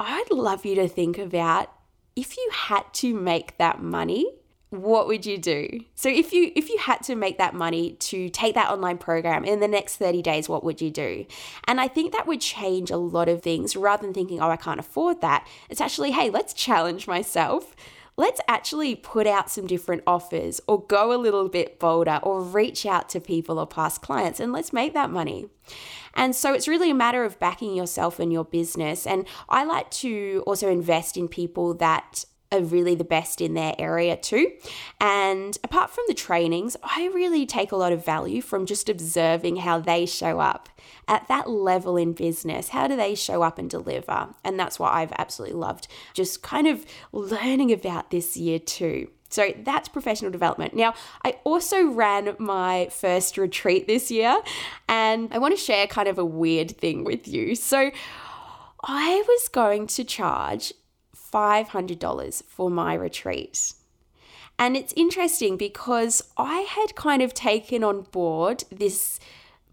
I'd 0.00 0.30
love 0.30 0.64
you 0.64 0.74
to 0.76 0.88
think 0.88 1.18
about 1.18 1.72
if 2.18 2.36
you 2.36 2.50
had 2.52 2.92
to 2.94 3.14
make 3.14 3.56
that 3.58 3.80
money, 3.80 4.26
what 4.70 5.06
would 5.06 5.24
you 5.24 5.38
do? 5.38 5.84
So 5.94 6.08
if 6.08 6.32
you 6.32 6.50
if 6.56 6.68
you 6.68 6.76
had 6.78 7.00
to 7.04 7.14
make 7.14 7.38
that 7.38 7.54
money 7.54 7.92
to 7.92 8.28
take 8.28 8.56
that 8.56 8.70
online 8.70 8.98
program 8.98 9.44
in 9.44 9.60
the 9.60 9.68
next 9.68 9.96
30 9.98 10.20
days, 10.20 10.48
what 10.48 10.64
would 10.64 10.80
you 10.80 10.90
do? 10.90 11.26
And 11.68 11.80
I 11.80 11.86
think 11.86 12.12
that 12.12 12.26
would 12.26 12.40
change 12.40 12.90
a 12.90 12.96
lot 12.96 13.28
of 13.28 13.40
things 13.40 13.76
rather 13.76 14.02
than 14.02 14.12
thinking, 14.12 14.40
"Oh, 14.40 14.50
I 14.50 14.56
can't 14.56 14.80
afford 14.80 15.20
that." 15.20 15.46
It's 15.70 15.80
actually, 15.80 16.10
"Hey, 16.10 16.28
let's 16.28 16.52
challenge 16.52 17.06
myself. 17.06 17.76
Let's 18.18 18.40
actually 18.48 18.96
put 18.96 19.26
out 19.26 19.48
some 19.48 19.66
different 19.66 20.02
offers 20.06 20.60
or 20.66 20.84
go 20.84 21.14
a 21.14 21.16
little 21.16 21.48
bit 21.48 21.78
bolder 21.78 22.20
or 22.22 22.42
reach 22.42 22.84
out 22.84 23.08
to 23.08 23.20
people 23.20 23.58
or 23.58 23.66
past 23.66 24.02
clients 24.02 24.40
and 24.40 24.52
let's 24.52 24.72
make 24.72 24.92
that 24.92 25.08
money. 25.08 25.48
And 26.14 26.34
so 26.34 26.52
it's 26.52 26.66
really 26.66 26.90
a 26.90 26.94
matter 26.94 27.24
of 27.24 27.38
backing 27.38 27.74
yourself 27.76 28.18
and 28.18 28.32
your 28.32 28.44
business. 28.44 29.06
And 29.06 29.26
I 29.48 29.64
like 29.64 29.90
to 29.92 30.42
also 30.46 30.68
invest 30.68 31.16
in 31.16 31.28
people 31.28 31.74
that 31.74 32.24
are 32.50 32.62
really 32.62 32.94
the 32.94 33.04
best 33.04 33.40
in 33.40 33.54
their 33.54 33.74
area 33.78 34.16
too. 34.16 34.52
And 35.00 35.56
apart 35.62 35.90
from 35.90 36.04
the 36.08 36.14
trainings, 36.14 36.76
I 36.82 37.10
really 37.14 37.46
take 37.46 37.72
a 37.72 37.76
lot 37.76 37.92
of 37.92 38.04
value 38.04 38.40
from 38.40 38.66
just 38.66 38.88
observing 38.88 39.56
how 39.56 39.80
they 39.80 40.06
show 40.06 40.40
up 40.40 40.68
at 41.06 41.28
that 41.28 41.48
level 41.48 41.96
in 41.96 42.12
business. 42.12 42.70
How 42.70 42.86
do 42.86 42.96
they 42.96 43.14
show 43.14 43.42
up 43.42 43.58
and 43.58 43.68
deliver? 43.68 44.28
And 44.44 44.58
that's 44.58 44.78
what 44.78 44.94
I've 44.94 45.12
absolutely 45.18 45.56
loved 45.56 45.88
just 46.14 46.42
kind 46.42 46.66
of 46.66 46.86
learning 47.12 47.72
about 47.72 48.10
this 48.10 48.36
year 48.36 48.58
too. 48.58 49.08
So 49.30 49.52
that's 49.62 49.88
professional 49.88 50.30
development. 50.30 50.74
Now, 50.74 50.94
I 51.22 51.36
also 51.44 51.86
ran 51.86 52.34
my 52.38 52.88
first 52.90 53.36
retreat 53.36 53.86
this 53.86 54.10
year, 54.10 54.40
and 54.88 55.28
I 55.32 55.38
want 55.38 55.54
to 55.54 55.62
share 55.62 55.86
kind 55.86 56.08
of 56.08 56.18
a 56.18 56.24
weird 56.24 56.76
thing 56.78 57.04
with 57.04 57.28
you. 57.28 57.54
So, 57.54 57.90
I 58.84 59.22
was 59.26 59.48
going 59.48 59.86
to 59.88 60.04
charge 60.04 60.72
$500 61.32 62.44
for 62.44 62.70
my 62.70 62.94
retreat. 62.94 63.74
And 64.58 64.76
it's 64.76 64.92
interesting 64.96 65.56
because 65.56 66.22
I 66.36 66.60
had 66.60 66.96
kind 66.96 67.22
of 67.22 67.32
taken 67.32 67.84
on 67.84 68.02
board 68.02 68.64
this 68.70 69.20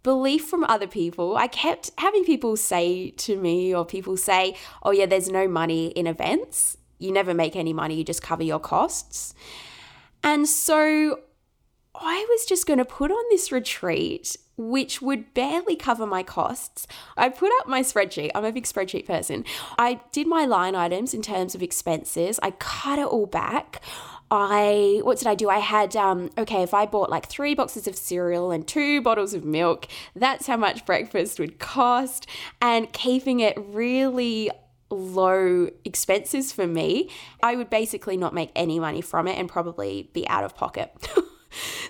belief 0.03 0.45
from 0.47 0.63
other 0.65 0.85
people. 0.85 1.35
I 1.35 1.47
kept 1.47 1.89
having 1.97 2.23
people 2.23 2.55
say 2.55 3.09
to 3.09 3.35
me, 3.35 3.73
or 3.73 3.83
people 3.85 4.15
say, 4.15 4.55
oh, 4.83 4.91
yeah, 4.91 5.07
there's 5.07 5.29
no 5.29 5.47
money 5.47 5.87
in 5.87 6.05
events. 6.05 6.77
You 6.99 7.11
never 7.11 7.33
make 7.33 7.55
any 7.55 7.73
money, 7.73 7.95
you 7.95 8.03
just 8.03 8.21
cover 8.21 8.43
your 8.43 8.59
costs. 8.59 9.33
And 10.23 10.47
so 10.47 11.19
I 11.95 12.25
was 12.29 12.45
just 12.45 12.67
going 12.67 12.79
to 12.79 12.85
put 12.85 13.09
on 13.11 13.23
this 13.31 13.51
retreat, 13.51 14.37
which 14.57 15.01
would 15.01 15.33
barely 15.33 15.75
cover 15.75 16.05
my 16.05 16.23
costs. 16.23 16.87
I 17.17 17.29
put 17.29 17.51
up 17.59 17.67
my 17.67 17.81
spreadsheet. 17.81 18.31
I'm 18.35 18.45
a 18.45 18.51
big 18.51 18.65
spreadsheet 18.65 19.05
person. 19.05 19.45
I 19.77 20.01
did 20.11 20.27
my 20.27 20.45
line 20.45 20.75
items 20.75 21.13
in 21.13 21.21
terms 21.21 21.55
of 21.55 21.63
expenses. 21.63 22.39
I 22.41 22.51
cut 22.51 22.99
it 22.99 23.07
all 23.07 23.25
back. 23.25 23.81
I 24.31 25.01
what 25.03 25.19
did 25.19 25.27
I 25.27 25.35
do? 25.35 25.49
I 25.49 25.59
had 25.59 25.95
um 25.95 26.31
okay, 26.37 26.63
if 26.63 26.73
I 26.73 26.85
bought 26.85 27.09
like 27.09 27.27
3 27.27 27.53
boxes 27.53 27.87
of 27.87 27.95
cereal 27.95 28.51
and 28.51 28.67
2 28.67 29.01
bottles 29.01 29.33
of 29.33 29.45
milk, 29.45 29.87
that's 30.15 30.47
how 30.47 30.57
much 30.57 30.85
breakfast 30.85 31.39
would 31.39 31.59
cost 31.59 32.27
and 32.61 32.91
keeping 32.91 33.39
it 33.39 33.55
really 33.57 34.49
low 34.89 35.69
expenses 35.83 36.51
for 36.51 36.67
me, 36.67 37.09
I 37.41 37.55
would 37.55 37.69
basically 37.69 38.17
not 38.17 38.33
make 38.33 38.51
any 38.55 38.79
money 38.79 39.01
from 39.01 39.27
it 39.27 39.37
and 39.37 39.49
probably 39.49 40.09
be 40.13 40.27
out 40.27 40.43
of 40.43 40.55
pocket. 40.55 40.91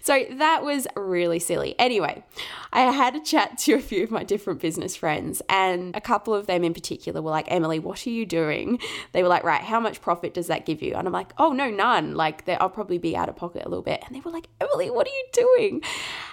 so 0.01 0.25
that 0.31 0.63
was 0.63 0.87
really 0.95 1.39
silly. 1.39 1.75
Anyway, 1.79 2.23
I 2.71 2.81
had 2.91 3.15
a 3.15 3.23
chat 3.23 3.57
to 3.59 3.73
a 3.73 3.81
few 3.81 4.03
of 4.03 4.11
my 4.11 4.23
different 4.23 4.59
business 4.59 4.95
friends, 4.95 5.41
and 5.49 5.95
a 5.95 6.01
couple 6.01 6.33
of 6.33 6.47
them 6.47 6.63
in 6.63 6.73
particular 6.73 7.21
were 7.21 7.31
like, 7.31 7.49
Emily, 7.49 7.79
what 7.79 8.05
are 8.05 8.11
you 8.11 8.25
doing? 8.25 8.79
They 9.11 9.23
were 9.23 9.29
like, 9.29 9.43
right, 9.43 9.61
how 9.61 9.79
much 9.79 10.01
profit 10.01 10.33
does 10.33 10.47
that 10.47 10.65
give 10.65 10.81
you? 10.81 10.93
And 10.93 11.07
I'm 11.07 11.13
like, 11.13 11.33
oh, 11.37 11.53
no, 11.53 11.69
none. 11.69 12.15
Like, 12.15 12.47
I'll 12.49 12.69
probably 12.69 12.97
be 12.97 13.15
out 13.15 13.29
of 13.29 13.35
pocket 13.35 13.63
a 13.65 13.69
little 13.69 13.83
bit. 13.83 14.03
And 14.05 14.15
they 14.15 14.19
were 14.19 14.31
like, 14.31 14.47
Emily, 14.59 14.89
what 14.89 15.07
are 15.07 15.11
you 15.11 15.25
doing? 15.31 15.81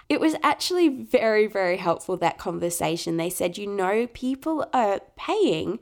It 0.09 0.21
was 0.21 0.35
actually 0.43 0.89
very, 0.89 1.47
very 1.47 1.77
helpful, 1.77 2.17
that 2.19 2.39
conversation. 2.39 3.17
They 3.17 3.31
said, 3.31 3.57
you 3.57 3.67
know, 3.67 4.07
people 4.09 4.67
are 4.73 5.01
paying 5.17 5.79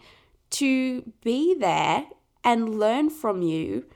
to 0.51 1.13
be 1.23 1.55
there 1.55 2.07
and 2.43 2.79
learn 2.79 3.11
from 3.11 3.43
you, 3.43 3.87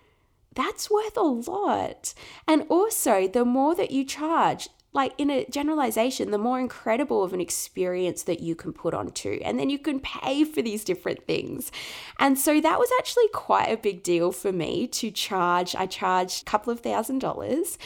that's 0.55 0.91
worth 0.91 1.17
a 1.17 1.23
lot. 1.23 2.15
And 2.47 2.65
also, 2.69 3.29
the 3.29 3.45
more 3.45 3.75
that 3.75 3.91
you 3.91 4.05
charge, 4.05 4.69
like 4.93 5.13
in 5.19 5.29
a 5.29 5.45
generalization, 5.47 6.31
the 6.31 6.39
more 6.39 6.61
incredible 6.61 7.25
of 7.25 7.33
an 7.33 7.41
experience 7.41 8.23
that 8.23 8.41
you 8.41 8.55
can 8.55 8.73
put 8.73 8.95
on 8.95 9.11
to. 9.11 9.43
And 9.43 9.59
then 9.59 9.69
you 9.69 9.79
can 9.79 9.99
pay 9.99 10.45
for 10.45 10.63
these 10.63 10.85
different 10.85 11.27
things. 11.27 11.73
And 12.21 12.39
so 12.39 12.61
that 12.61 12.79
was 12.79 12.91
actually 12.99 13.29
quite 13.35 13.67
a 13.67 13.77
big 13.77 14.05
deal 14.05 14.31
for 14.31 14.53
me 14.53 14.87
to 14.89 15.11
charge. 15.11 15.75
I 15.75 15.87
charged 15.87 16.43
a 16.43 16.45
couple 16.51 16.73
of 16.73 16.81
thousand 16.81 17.19
dollars. 17.19 17.77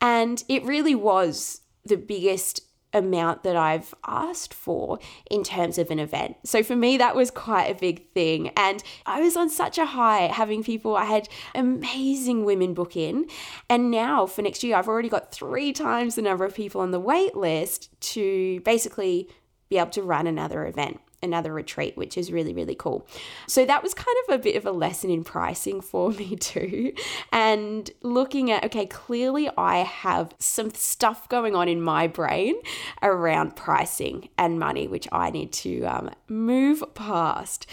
And 0.00 0.44
it 0.48 0.62
really 0.64 0.94
was 0.94 1.62
the 1.86 1.96
biggest 1.96 2.60
amount 2.92 3.42
that 3.42 3.56
I've 3.56 3.94
asked 4.06 4.54
for 4.54 4.98
in 5.30 5.44
terms 5.44 5.78
of 5.78 5.90
an 5.90 5.98
event. 5.98 6.36
So 6.44 6.62
for 6.62 6.74
me, 6.74 6.96
that 6.96 7.14
was 7.14 7.30
quite 7.30 7.66
a 7.66 7.74
big 7.74 8.10
thing. 8.12 8.48
And 8.56 8.82
I 9.06 9.20
was 9.20 9.36
on 9.36 9.50
such 9.50 9.78
a 9.78 9.86
high 9.86 10.26
having 10.26 10.62
people, 10.62 10.96
I 10.96 11.04
had 11.04 11.28
amazing 11.54 12.44
women 12.44 12.74
book 12.74 12.96
in. 12.96 13.26
And 13.68 13.90
now 13.90 14.26
for 14.26 14.42
next 14.42 14.62
year, 14.64 14.76
I've 14.76 14.88
already 14.88 15.08
got 15.08 15.32
three 15.32 15.72
times 15.72 16.14
the 16.14 16.22
number 16.22 16.44
of 16.44 16.54
people 16.54 16.80
on 16.80 16.90
the 16.90 17.00
wait 17.00 17.36
list 17.36 17.90
to 18.00 18.60
basically 18.60 19.28
be 19.68 19.78
able 19.78 19.90
to 19.90 20.02
run 20.02 20.26
another 20.26 20.66
event 20.66 21.00
another 21.22 21.52
retreat, 21.52 21.96
which 21.96 22.16
is 22.16 22.32
really, 22.32 22.52
really 22.52 22.74
cool. 22.74 23.06
So 23.46 23.64
that 23.64 23.82
was 23.82 23.94
kind 23.94 24.16
of 24.26 24.34
a 24.34 24.38
bit 24.38 24.56
of 24.56 24.66
a 24.66 24.70
lesson 24.70 25.10
in 25.10 25.24
pricing 25.24 25.80
for 25.80 26.10
me 26.12 26.36
too. 26.36 26.92
And 27.32 27.90
looking 28.02 28.50
at, 28.50 28.64
okay, 28.64 28.86
clearly 28.86 29.48
I 29.56 29.78
have 29.78 30.34
some 30.38 30.70
stuff 30.70 31.28
going 31.28 31.54
on 31.54 31.68
in 31.68 31.82
my 31.82 32.06
brain 32.06 32.54
around 33.02 33.56
pricing 33.56 34.28
and 34.38 34.58
money, 34.58 34.86
which 34.86 35.08
I 35.12 35.30
need 35.30 35.52
to 35.54 35.84
um, 35.84 36.10
move 36.28 36.82
past. 36.94 37.66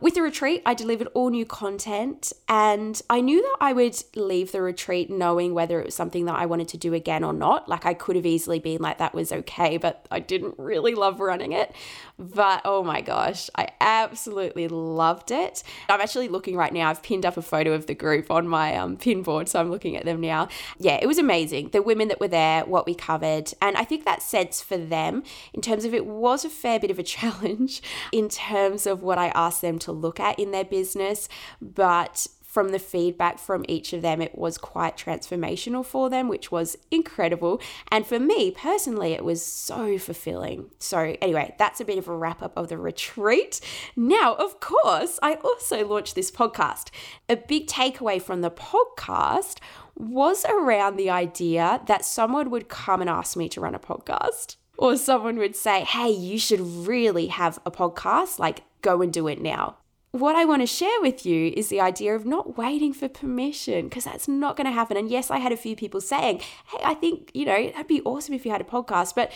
With 0.00 0.14
the 0.14 0.22
retreat, 0.22 0.62
I 0.66 0.74
delivered 0.74 1.08
all 1.14 1.30
new 1.30 1.46
content 1.46 2.32
and 2.48 3.00
I 3.08 3.20
knew 3.20 3.42
that 3.42 3.56
I 3.60 3.72
would 3.72 3.96
leave 4.14 4.52
the 4.52 4.62
retreat 4.62 5.10
knowing 5.10 5.54
whether 5.54 5.80
it 5.80 5.86
was 5.86 5.94
something 5.94 6.26
that 6.26 6.36
I 6.36 6.46
wanted 6.46 6.68
to 6.68 6.76
do 6.76 6.94
again 6.94 7.24
or 7.24 7.32
not. 7.32 7.68
Like 7.68 7.86
I 7.86 7.94
could 7.94 8.16
have 8.16 8.26
easily 8.26 8.58
been 8.58 8.80
like, 8.80 8.98
that 8.98 9.14
was 9.14 9.32
okay, 9.32 9.76
but 9.76 10.06
I 10.10 10.20
didn't 10.20 10.54
really 10.58 10.94
love 10.94 11.20
running 11.20 11.52
it. 11.52 11.74
But 12.18 12.62
oh 12.64 12.82
my 12.86 13.00
gosh, 13.00 13.50
I 13.54 13.68
absolutely 13.80 14.68
loved 14.68 15.30
it. 15.30 15.62
I'm 15.88 16.00
actually 16.00 16.28
looking 16.28 16.56
right 16.56 16.72
now. 16.72 16.88
I've 16.88 17.02
pinned 17.02 17.26
up 17.26 17.36
a 17.36 17.42
photo 17.42 17.72
of 17.72 17.86
the 17.86 17.94
group 17.94 18.30
on 18.30 18.48
my 18.48 18.76
um, 18.76 18.96
pin 18.96 19.22
board, 19.22 19.48
so 19.48 19.60
I'm 19.60 19.70
looking 19.70 19.96
at 19.96 20.04
them 20.04 20.20
now. 20.20 20.48
Yeah, 20.78 20.98
it 21.02 21.06
was 21.06 21.18
amazing. 21.18 21.70
The 21.70 21.82
women 21.82 22.08
that 22.08 22.20
were 22.20 22.28
there, 22.28 22.64
what 22.64 22.86
we 22.86 22.94
covered, 22.94 23.52
and 23.60 23.76
I 23.76 23.84
think 23.84 24.04
that 24.04 24.22
sense 24.22 24.62
for 24.62 24.78
them 24.78 25.22
in 25.52 25.60
terms 25.60 25.84
of 25.84 25.92
it 25.92 26.06
was 26.06 26.44
a 26.44 26.50
fair 26.50 26.78
bit 26.78 26.90
of 26.90 26.98
a 26.98 27.02
challenge 27.16 27.82
in 28.12 28.28
terms 28.28 28.86
of 28.86 29.02
what 29.02 29.18
I 29.18 29.28
asked 29.28 29.60
them 29.60 29.78
to 29.80 29.92
look 29.92 30.20
at 30.20 30.38
in 30.38 30.50
their 30.52 30.64
business, 30.64 31.28
but 31.60 32.26
from 32.56 32.70
the 32.70 32.78
feedback 32.78 33.38
from 33.38 33.66
each 33.68 33.92
of 33.92 34.00
them, 34.00 34.22
it 34.22 34.38
was 34.38 34.56
quite 34.56 34.96
transformational 34.96 35.84
for 35.84 36.08
them, 36.08 36.26
which 36.26 36.50
was 36.50 36.74
incredible. 36.90 37.60
And 37.92 38.06
for 38.06 38.18
me 38.18 38.50
personally, 38.50 39.12
it 39.12 39.26
was 39.26 39.44
so 39.44 39.98
fulfilling. 39.98 40.70
So, 40.78 41.14
anyway, 41.20 41.54
that's 41.58 41.82
a 41.82 41.84
bit 41.84 41.98
of 41.98 42.08
a 42.08 42.16
wrap 42.16 42.40
up 42.40 42.56
of 42.56 42.68
the 42.68 42.78
retreat. 42.78 43.60
Now, 43.94 44.36
of 44.36 44.58
course, 44.58 45.18
I 45.22 45.34
also 45.34 45.86
launched 45.86 46.14
this 46.14 46.30
podcast. 46.30 46.88
A 47.28 47.36
big 47.36 47.66
takeaway 47.66 48.22
from 48.22 48.40
the 48.40 48.50
podcast 48.50 49.58
was 49.94 50.46
around 50.46 50.96
the 50.96 51.10
idea 51.10 51.82
that 51.88 52.06
someone 52.06 52.48
would 52.48 52.70
come 52.70 53.02
and 53.02 53.10
ask 53.10 53.36
me 53.36 53.50
to 53.50 53.60
run 53.60 53.74
a 53.74 53.78
podcast. 53.78 54.56
Or 54.78 54.96
someone 54.96 55.36
would 55.36 55.56
say, 55.56 55.82
hey, 55.82 56.08
you 56.08 56.38
should 56.38 56.60
really 56.60 57.26
have 57.26 57.58
a 57.66 57.70
podcast, 57.70 58.38
like 58.38 58.62
go 58.80 59.02
and 59.02 59.12
do 59.12 59.28
it 59.28 59.42
now 59.42 59.76
what 60.20 60.36
I 60.36 60.44
want 60.44 60.62
to 60.62 60.66
share 60.66 61.00
with 61.00 61.24
you 61.26 61.52
is 61.56 61.68
the 61.68 61.80
idea 61.80 62.14
of 62.14 62.26
not 62.26 62.56
waiting 62.56 62.92
for 62.92 63.08
permission 63.08 63.88
because 63.88 64.04
that's 64.04 64.28
not 64.28 64.56
going 64.56 64.66
to 64.66 64.72
happen. 64.72 64.96
And 64.96 65.10
yes, 65.10 65.30
I 65.30 65.38
had 65.38 65.52
a 65.52 65.56
few 65.56 65.76
people 65.76 66.00
saying, 66.00 66.40
Hey, 66.66 66.78
I 66.84 66.94
think, 66.94 67.30
you 67.34 67.44
know, 67.44 67.70
that'd 67.70 67.86
be 67.86 68.02
awesome 68.02 68.34
if 68.34 68.44
you 68.44 68.50
had 68.50 68.60
a 68.60 68.64
podcast. 68.64 69.14
But 69.14 69.32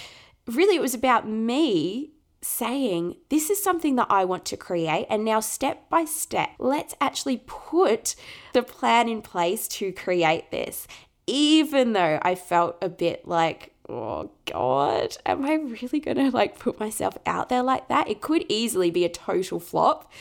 really, 0.47 0.77
it 0.77 0.83
was 0.83 0.95
about 0.95 1.29
me 1.29 2.13
saying, 2.43 3.17
This 3.29 3.51
is 3.51 3.63
something 3.63 3.97
that 3.97 4.09
I 4.11 4.25
want 4.25 4.45
to 4.47 4.57
create. 4.57 5.07
And 5.11 5.25
now, 5.25 5.41
step 5.41 5.89
by 5.89 6.05
step, 6.05 6.51
let's 6.59 6.95
actually 7.01 7.43
put 7.47 8.15
the 8.53 8.63
plan 8.63 9.09
in 9.09 9.23
place 9.23 9.69
to 9.69 9.93
create 9.93 10.51
this. 10.51 10.87
Even 11.27 11.93
though 11.93 12.19
I 12.23 12.35
felt 12.35 12.77
a 12.83 12.89
bit 12.89 13.27
like, 13.27 13.73
oh 13.89 14.31
god 14.45 15.17
am 15.27 15.45
i 15.45 15.55
really 15.55 15.99
gonna 15.99 16.31
like 16.31 16.57
put 16.61 16.79
myself 16.79 17.19
out 17.27 17.49
there 17.49 17.63
like 17.63 17.89
that 17.89 18.09
it 18.09 18.21
could 18.21 18.45
easily 18.49 18.89
be 18.89 19.05
a 19.05 19.09
total 19.09 19.59
flop 19.59 20.13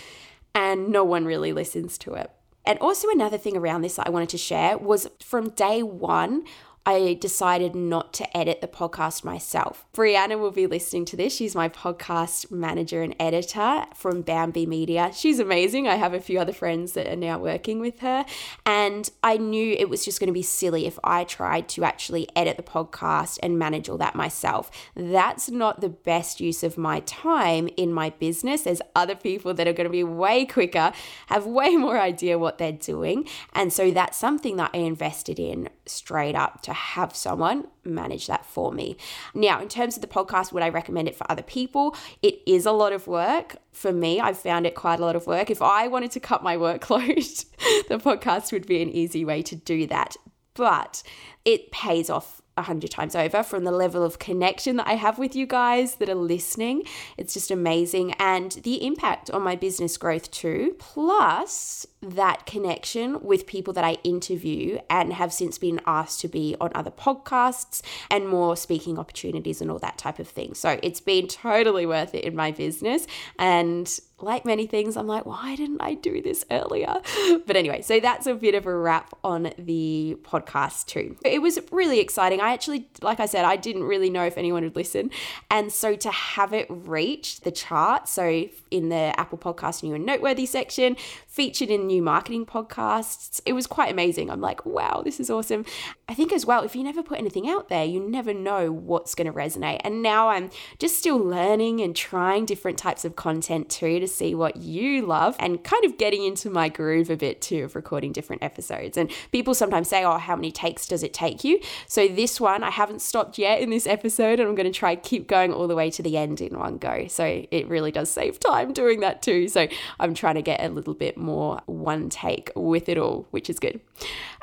and 0.59 0.89
no 0.89 1.05
one 1.05 1.23
really 1.23 1.53
listens 1.53 1.97
to 1.97 2.13
it. 2.15 2.29
And 2.65 2.77
also, 2.79 3.07
another 3.09 3.37
thing 3.37 3.55
around 3.55 3.81
this 3.81 3.95
that 3.95 4.07
I 4.07 4.09
wanted 4.09 4.29
to 4.29 4.37
share 4.37 4.77
was 4.77 5.09
from 5.23 5.51
day 5.51 5.81
one, 5.81 6.43
I 6.89 7.13
decided 7.13 7.75
not 7.75 8.13
to 8.13 8.35
edit 8.35 8.61
the 8.61 8.67
podcast 8.67 9.23
myself. 9.23 9.85
Brianna 9.93 10.39
will 10.39 10.49
be 10.49 10.65
listening 10.65 11.05
to 11.05 11.15
this. 11.15 11.35
She's 11.35 11.53
my 11.53 11.69
podcast 11.69 12.49
manager 12.49 13.03
and 13.03 13.15
editor 13.19 13.85
from 13.93 14.23
Bambi 14.23 14.65
Media. 14.65 15.11
She's 15.13 15.37
amazing. 15.37 15.87
I 15.87 15.97
have 15.97 16.15
a 16.15 16.19
few 16.19 16.39
other 16.39 16.51
friends 16.51 16.93
that 16.93 17.05
are 17.05 17.15
now 17.15 17.37
working 17.37 17.79
with 17.79 17.99
her. 17.99 18.25
And 18.65 19.07
I 19.21 19.37
knew 19.37 19.75
it 19.77 19.87
was 19.87 20.03
just 20.03 20.19
going 20.19 20.29
to 20.29 20.33
be 20.33 20.41
silly 20.41 20.87
if 20.87 20.97
I 21.03 21.25
tried 21.25 21.69
to 21.69 21.83
actually 21.83 22.27
edit 22.35 22.57
the 22.57 22.63
podcast 22.63 23.37
and 23.43 23.59
manage 23.59 23.87
all 23.87 23.99
that 23.99 24.15
myself. 24.15 24.71
That's 24.95 25.47
not 25.47 25.81
the 25.81 25.89
best 25.89 26.41
use 26.41 26.63
of 26.63 26.75
my 26.75 27.01
time 27.01 27.69
in 27.77 27.93
my 27.93 28.09
business. 28.09 28.63
There's 28.63 28.81
other 28.95 29.15
people 29.15 29.53
that 29.53 29.67
are 29.67 29.73
going 29.73 29.85
to 29.85 29.91
be 29.91 30.03
way 30.03 30.47
quicker, 30.47 30.91
have 31.27 31.45
way 31.45 31.75
more 31.75 31.99
idea 31.99 32.39
what 32.39 32.57
they're 32.57 32.71
doing. 32.71 33.27
And 33.53 33.71
so 33.71 33.91
that's 33.91 34.17
something 34.17 34.55
that 34.55 34.71
I 34.73 34.79
invested 34.79 35.37
in 35.37 35.69
straight 35.85 36.35
up 36.35 36.63
to 36.63 36.78
have 36.79 37.15
someone 37.15 37.67
manage 37.83 38.27
that 38.27 38.45
for 38.45 38.71
me. 38.71 38.97
Now, 39.33 39.61
in 39.61 39.67
terms 39.67 39.95
of 39.95 40.01
the 40.01 40.07
podcast, 40.07 40.51
would 40.51 40.63
I 40.63 40.69
recommend 40.69 41.07
it 41.07 41.15
for 41.15 41.29
other 41.29 41.43
people? 41.43 41.95
It 42.21 42.41
is 42.47 42.65
a 42.65 42.71
lot 42.71 42.93
of 42.93 43.07
work. 43.07 43.57
For 43.71 43.91
me, 43.91 44.19
I've 44.19 44.39
found 44.39 44.65
it 44.65 44.75
quite 44.75 44.99
a 44.99 45.05
lot 45.05 45.15
of 45.15 45.27
work. 45.27 45.49
If 45.49 45.61
I 45.61 45.87
wanted 45.87 46.11
to 46.11 46.19
cut 46.19 46.43
my 46.43 46.55
workload, 46.55 47.45
the 47.87 47.97
podcast 47.97 48.51
would 48.51 48.65
be 48.65 48.81
an 48.81 48.89
easy 48.89 49.23
way 49.25 49.41
to 49.43 49.55
do 49.55 49.87
that. 49.87 50.15
But 50.53 51.03
it 51.45 51.71
pays 51.71 52.09
off 52.09 52.41
a 52.59 52.63
hundred 52.63 52.91
times 52.91 53.15
over 53.15 53.41
from 53.41 53.63
the 53.63 53.71
level 53.71 54.03
of 54.03 54.19
connection 54.19 54.75
that 54.75 54.87
I 54.87 54.93
have 54.93 55.17
with 55.17 55.35
you 55.35 55.47
guys 55.47 55.95
that 55.95 56.09
are 56.09 56.15
listening. 56.15 56.83
It's 57.17 57.33
just 57.33 57.49
amazing. 57.49 58.13
And 58.19 58.51
the 58.51 58.85
impact 58.85 59.31
on 59.31 59.41
my 59.41 59.55
business 59.55 59.97
growth 59.97 60.29
too. 60.29 60.75
Plus, 60.77 61.87
that 62.01 62.45
connection 62.45 63.21
with 63.21 63.45
people 63.45 63.73
that 63.73 63.83
I 63.83 63.97
interview 64.03 64.79
and 64.89 65.13
have 65.13 65.33
since 65.33 65.57
been 65.57 65.81
asked 65.85 66.21
to 66.21 66.27
be 66.27 66.55
on 66.61 66.71
other 66.73 66.91
podcasts 66.91 67.81
and 68.09 68.27
more 68.27 68.55
speaking 68.55 68.97
opportunities 68.97 69.61
and 69.61 69.69
all 69.69 69.79
that 69.79 69.97
type 69.97 70.19
of 70.19 70.27
thing. 70.27 70.53
So 70.53 70.79
it's 70.81 71.01
been 71.01 71.27
totally 71.27 71.85
worth 71.85 72.15
it 72.15 72.23
in 72.23 72.35
my 72.35 72.51
business. 72.51 73.05
And 73.37 73.99
like 74.21 74.45
many 74.45 74.67
things, 74.67 74.97
I'm 74.97 75.07
like, 75.07 75.25
why 75.25 75.55
didn't 75.55 75.81
I 75.81 75.93
do 75.93 76.21
this 76.21 76.45
earlier? 76.51 76.97
But 77.45 77.55
anyway, 77.55 77.81
so 77.81 77.99
that's 77.99 78.27
a 78.27 78.35
bit 78.35 78.53
of 78.53 78.65
a 78.65 78.75
wrap 78.75 79.13
on 79.23 79.53
the 79.57 80.17
podcast 80.23 80.85
too. 80.85 81.15
It 81.25 81.41
was 81.41 81.57
really 81.71 81.99
exciting. 81.99 82.41
I 82.41 82.53
actually, 82.53 82.87
like 83.01 83.19
I 83.19 83.25
said, 83.25 83.45
I 83.45 83.55
didn't 83.55 83.83
really 83.83 84.09
know 84.09 84.23
if 84.23 84.37
anyone 84.37 84.63
would 84.63 84.75
listen. 84.75 85.09
And 85.49 85.71
so 85.71 85.95
to 85.95 86.11
have 86.11 86.53
it 86.53 86.67
reach 86.69 87.41
the 87.41 87.51
chart, 87.51 88.07
so 88.07 88.45
in 88.71 88.89
the 88.89 89.19
Apple 89.19 89.37
Podcast 89.37 89.83
New 89.83 89.95
and 89.95 90.05
Noteworthy 90.05 90.45
section, 90.45 90.95
featured 91.39 91.69
in 91.69 91.87
new 91.87 92.01
marketing 92.01 92.45
podcasts. 92.45 93.39
It 93.45 93.53
was 93.53 93.65
quite 93.65 93.89
amazing. 93.89 94.29
I'm 94.29 94.41
like, 94.41 94.65
wow, 94.65 95.01
this 95.05 95.21
is 95.21 95.29
awesome. 95.29 95.63
I 96.09 96.13
think 96.13 96.33
as 96.33 96.45
well, 96.45 96.63
if 96.63 96.75
you 96.75 96.83
never 96.83 97.01
put 97.01 97.17
anything 97.17 97.47
out 97.49 97.69
there, 97.69 97.85
you 97.85 98.01
never 98.01 98.33
know 98.33 98.73
what's 98.73 99.15
going 99.15 99.25
to 99.25 99.31
resonate. 99.31 99.79
And 99.85 100.03
now 100.03 100.27
I'm 100.27 100.49
just 100.79 100.97
still 100.97 101.17
learning 101.17 101.79
and 101.79 101.95
trying 101.95 102.43
different 102.43 102.77
types 102.77 103.05
of 103.05 103.15
content 103.15 103.69
too 103.69 104.01
to 104.01 104.07
see 104.07 104.35
what 104.35 104.57
you 104.57 105.05
love 105.05 105.37
and 105.39 105.63
kind 105.63 105.85
of 105.85 105.97
getting 105.97 106.25
into 106.25 106.49
my 106.49 106.67
groove 106.67 107.09
a 107.09 107.15
bit 107.15 107.39
too 107.39 107.63
of 107.63 107.73
recording 107.73 108.11
different 108.11 108.43
episodes. 108.43 108.97
And 108.97 109.09
people 109.31 109.53
sometimes 109.53 109.87
say, 109.87 110.03
oh, 110.03 110.17
how 110.17 110.35
many 110.35 110.51
takes 110.51 110.87
does 110.87 111.03
it 111.03 111.13
take 111.13 111.45
you? 111.45 111.61
So 111.87 112.09
this 112.09 112.41
one, 112.41 112.65
I 112.65 112.69
haven't 112.69 113.01
stopped 113.01 113.37
yet 113.37 113.61
in 113.61 113.69
this 113.69 113.87
episode, 113.87 114.41
and 114.41 114.49
I'm 114.49 114.55
going 114.55 114.69
to 114.69 114.77
try 114.77 114.97
keep 114.97 115.27
going 115.27 115.53
all 115.53 115.69
the 115.69 115.75
way 115.75 115.89
to 115.91 116.03
the 116.03 116.17
end 116.17 116.41
in 116.41 116.59
one 116.59 116.79
go. 116.79 117.07
So 117.07 117.45
it 117.49 117.69
really 117.69 117.93
does 117.93 118.09
save 118.09 118.41
time 118.41 118.73
doing 118.73 118.99
that 118.99 119.21
too. 119.21 119.47
So 119.47 119.69
I'm 120.01 120.13
trying 120.13 120.35
to 120.35 120.41
get 120.41 120.61
a 120.61 120.67
little 120.67 120.93
bit 120.93 121.15
more 121.15 121.28
more 121.29 121.61
one 121.65 122.09
take 122.09 122.51
with 122.55 122.89
it 122.89 122.97
all, 122.97 123.27
which 123.31 123.49
is 123.49 123.59
good. 123.59 123.79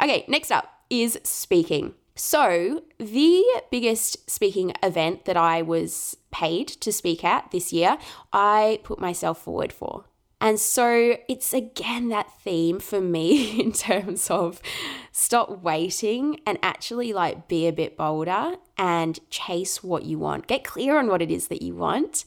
Okay, 0.03 0.25
next 0.29 0.51
up 0.51 0.67
is 0.89 1.19
speaking. 1.25 1.95
So, 2.15 2.83
the 2.97 3.45
biggest 3.71 4.31
speaking 4.31 4.73
event 4.83 5.27
that 5.27 5.37
I 5.37 5.61
was 5.61 6.17
paid 6.31 6.69
to 6.69 6.91
speak 6.91 7.23
at 7.23 7.51
this 7.51 7.73
year, 7.75 7.99
I 8.33 8.81
put 8.85 8.99
myself 8.99 9.43
forward 9.43 9.73
for. 9.73 10.05
And 10.41 10.61
so 10.61 11.17
it's 11.29 11.55
again 11.55 12.09
that 12.11 12.31
theme 12.43 12.79
for 12.79 13.01
me 13.01 13.61
in 13.65 13.73
terms 13.73 14.31
of 14.31 14.61
stop 15.13 15.63
waiting 15.63 16.41
and 16.47 16.59
actually 16.63 17.13
like 17.13 17.49
be 17.49 17.67
a 17.67 17.73
bit 17.73 17.97
bolder 17.97 18.57
and 18.77 19.19
chase 19.31 19.83
what 19.83 20.05
you 20.05 20.19
want. 20.19 20.47
Get 20.47 20.63
clear 20.65 20.99
on 20.99 21.09
what 21.09 21.23
it 21.23 21.31
is 21.31 21.49
that 21.49 21.63
you 21.63 21.75
want 21.75 22.25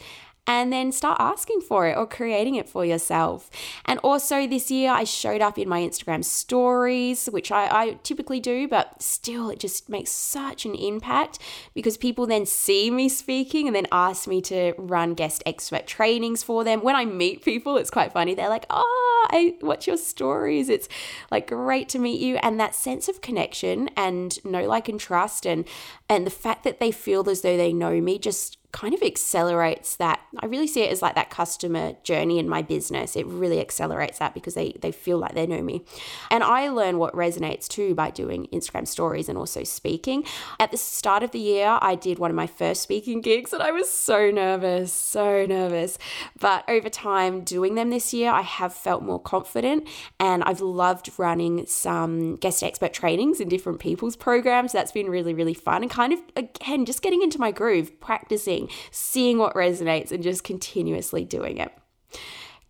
and 0.49 0.73
then 0.73 0.91
start 0.91 1.15
asking 1.19 1.61
for 1.61 1.85
it 1.85 1.95
or 1.95 2.07
creating 2.07 2.55
it 2.55 2.67
for 2.67 2.83
yourself. 2.83 3.51
And 3.85 3.99
also, 3.99 4.47
this 4.47 4.71
year 4.71 4.91
I 4.91 5.03
showed 5.03 5.41
up 5.41 5.59
in 5.59 5.69
my 5.69 5.81
Instagram 5.81 6.25
stories, 6.25 7.27
which 7.27 7.51
I, 7.51 7.67
I, 7.67 7.99
typically 8.01 8.39
do, 8.39 8.67
but 8.67 8.99
still, 8.99 9.51
it 9.51 9.59
just 9.59 9.89
makes 9.89 10.09
such 10.09 10.65
an 10.65 10.73
impact 10.73 11.37
because 11.75 11.97
people 11.97 12.25
then 12.25 12.47
see 12.47 12.89
me 12.89 13.09
speaking 13.09 13.67
and 13.67 13.75
then 13.75 13.85
ask 13.91 14.27
me 14.27 14.41
to 14.41 14.73
run 14.79 15.13
guest 15.13 15.43
expert 15.45 15.85
trainings 15.85 16.41
for 16.41 16.63
them. 16.63 16.81
When 16.81 16.95
I 16.95 17.05
meet 17.05 17.45
people, 17.45 17.77
it's 17.77 17.91
quite 17.91 18.11
funny. 18.11 18.33
They're 18.33 18.49
like, 18.49 18.65
oh, 18.71 19.27
I 19.29 19.53
watch 19.61 19.85
your 19.85 19.97
stories. 19.97 20.67
It's 20.67 20.89
like 21.29 21.47
great 21.47 21.89
to 21.89 21.99
meet 21.99 22.19
you. 22.19 22.37
And 22.37 22.59
that 22.59 22.73
sense 22.73 23.07
of 23.07 23.21
connection 23.21 23.91
and 23.95 24.43
know, 24.43 24.65
like, 24.65 24.89
and 24.89 24.99
trust, 24.99 25.45
and, 25.45 25.65
and 26.09 26.25
the 26.25 26.31
fact 26.31 26.63
that 26.63 26.79
they 26.79 26.89
feel 26.91 27.29
as 27.29 27.41
though 27.41 27.55
they 27.55 27.71
know 27.71 28.01
me 28.01 28.17
just 28.17 28.58
kind 28.71 28.93
of 28.93 29.01
accelerates 29.01 29.95
that. 29.95 30.19
I 30.39 30.45
really 30.45 30.67
see 30.67 30.81
it 30.81 30.91
as 30.91 31.01
like 31.01 31.15
that 31.15 31.31
customer 31.31 31.93
journey 32.03 32.37
in 32.37 32.47
my 32.47 32.61
business. 32.61 33.15
It 33.15 33.25
really 33.25 33.59
accelerates 33.59 34.19
that 34.19 34.35
because 34.35 34.53
they, 34.53 34.73
they 34.79 34.91
feel 34.91 35.17
like 35.17 35.33
they 35.33 35.47
know 35.47 35.63
me. 35.63 35.83
And 36.29 36.43
I 36.43 36.69
learn 36.69 36.99
what 36.99 37.13
resonates 37.15 37.67
too 37.67 37.95
by 37.95 38.11
doing 38.11 38.47
Instagram 38.53 38.87
stories 38.87 39.27
and 39.27 39.37
also 39.39 39.63
speaking. 39.63 40.23
At 40.59 40.69
the 40.69 40.77
start 40.77 41.23
of 41.23 41.31
the 41.31 41.39
year, 41.39 41.79
I 41.81 41.95
did 41.95 42.19
one 42.19 42.29
of 42.29 42.35
my 42.35 42.45
first 42.45 42.83
speaking 42.83 43.21
gigs 43.21 43.53
and 43.53 43.63
I 43.63 43.71
was 43.71 43.89
so 43.89 44.29
nervous, 44.29 44.93
so 44.93 45.47
nervous. 45.47 45.97
But 46.39 46.63
over 46.69 46.89
time, 46.89 47.41
doing 47.41 47.73
them 47.73 47.89
this 47.89 48.13
year, 48.13 48.29
I 48.29 48.41
have 48.41 48.73
felt 48.73 49.01
more 49.01 49.19
confident 49.19 49.87
and 50.19 50.43
I've 50.43 50.61
loved 50.61 51.09
running 51.17 51.65
some 51.65 52.35
guest 52.35 52.61
expert 52.61 52.93
trainings 52.93 53.39
in 53.39 53.49
different 53.49 53.79
people's 53.79 54.15
programs. 54.15 54.73
That's 54.73 54.91
been 54.91 55.09
really, 55.09 55.33
really 55.33 55.55
fun 55.55 55.81
and 55.81 55.89
kind 55.91 56.13
of, 56.13 56.19
again, 56.35 56.85
just 56.85 57.01
getting 57.01 57.23
into 57.23 57.39
my 57.39 57.51
groove, 57.51 57.99
practicing 57.99 58.58
seeing 58.91 59.37
what 59.37 59.55
resonates, 59.55 60.11
and 60.11 60.23
just 60.23 60.43
continuously 60.43 61.23
doing 61.23 61.57
it. 61.57 61.71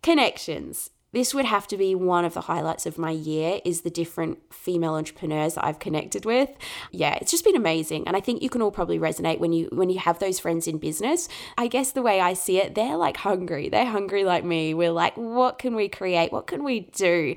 Connections. 0.02 0.90
This 1.12 1.34
would 1.34 1.44
have 1.44 1.66
to 1.68 1.76
be 1.76 1.94
one 1.94 2.24
of 2.24 2.34
the 2.34 2.42
highlights 2.42 2.86
of 2.86 2.96
my 2.96 3.10
year 3.10 3.60
is 3.64 3.80
the 3.80 3.90
different 3.90 4.38
female 4.54 4.94
entrepreneurs 4.94 5.54
that 5.54 5.64
I've 5.64 5.80
connected 5.80 6.24
with. 6.24 6.50
Yeah, 6.92 7.18
it's 7.20 7.32
just 7.32 7.44
been 7.44 7.56
amazing 7.56 8.06
and 8.06 8.16
I 8.16 8.20
think 8.20 8.42
you 8.42 8.48
can 8.48 8.62
all 8.62 8.70
probably 8.70 8.98
resonate 8.98 9.40
when 9.40 9.52
you 9.52 9.68
when 9.72 9.90
you 9.90 9.98
have 9.98 10.20
those 10.20 10.38
friends 10.38 10.68
in 10.68 10.78
business. 10.78 11.28
I 11.58 11.66
guess 11.66 11.90
the 11.90 12.02
way 12.02 12.20
I 12.20 12.34
see 12.34 12.58
it, 12.58 12.76
they're 12.76 12.96
like 12.96 13.16
hungry. 13.16 13.68
They're 13.68 13.86
hungry 13.86 14.22
like 14.24 14.44
me. 14.44 14.72
We're 14.72 14.92
like, 14.92 15.16
what 15.16 15.58
can 15.58 15.74
we 15.74 15.88
create? 15.88 16.30
What 16.30 16.46
can 16.46 16.62
we 16.62 16.80
do? 16.80 17.34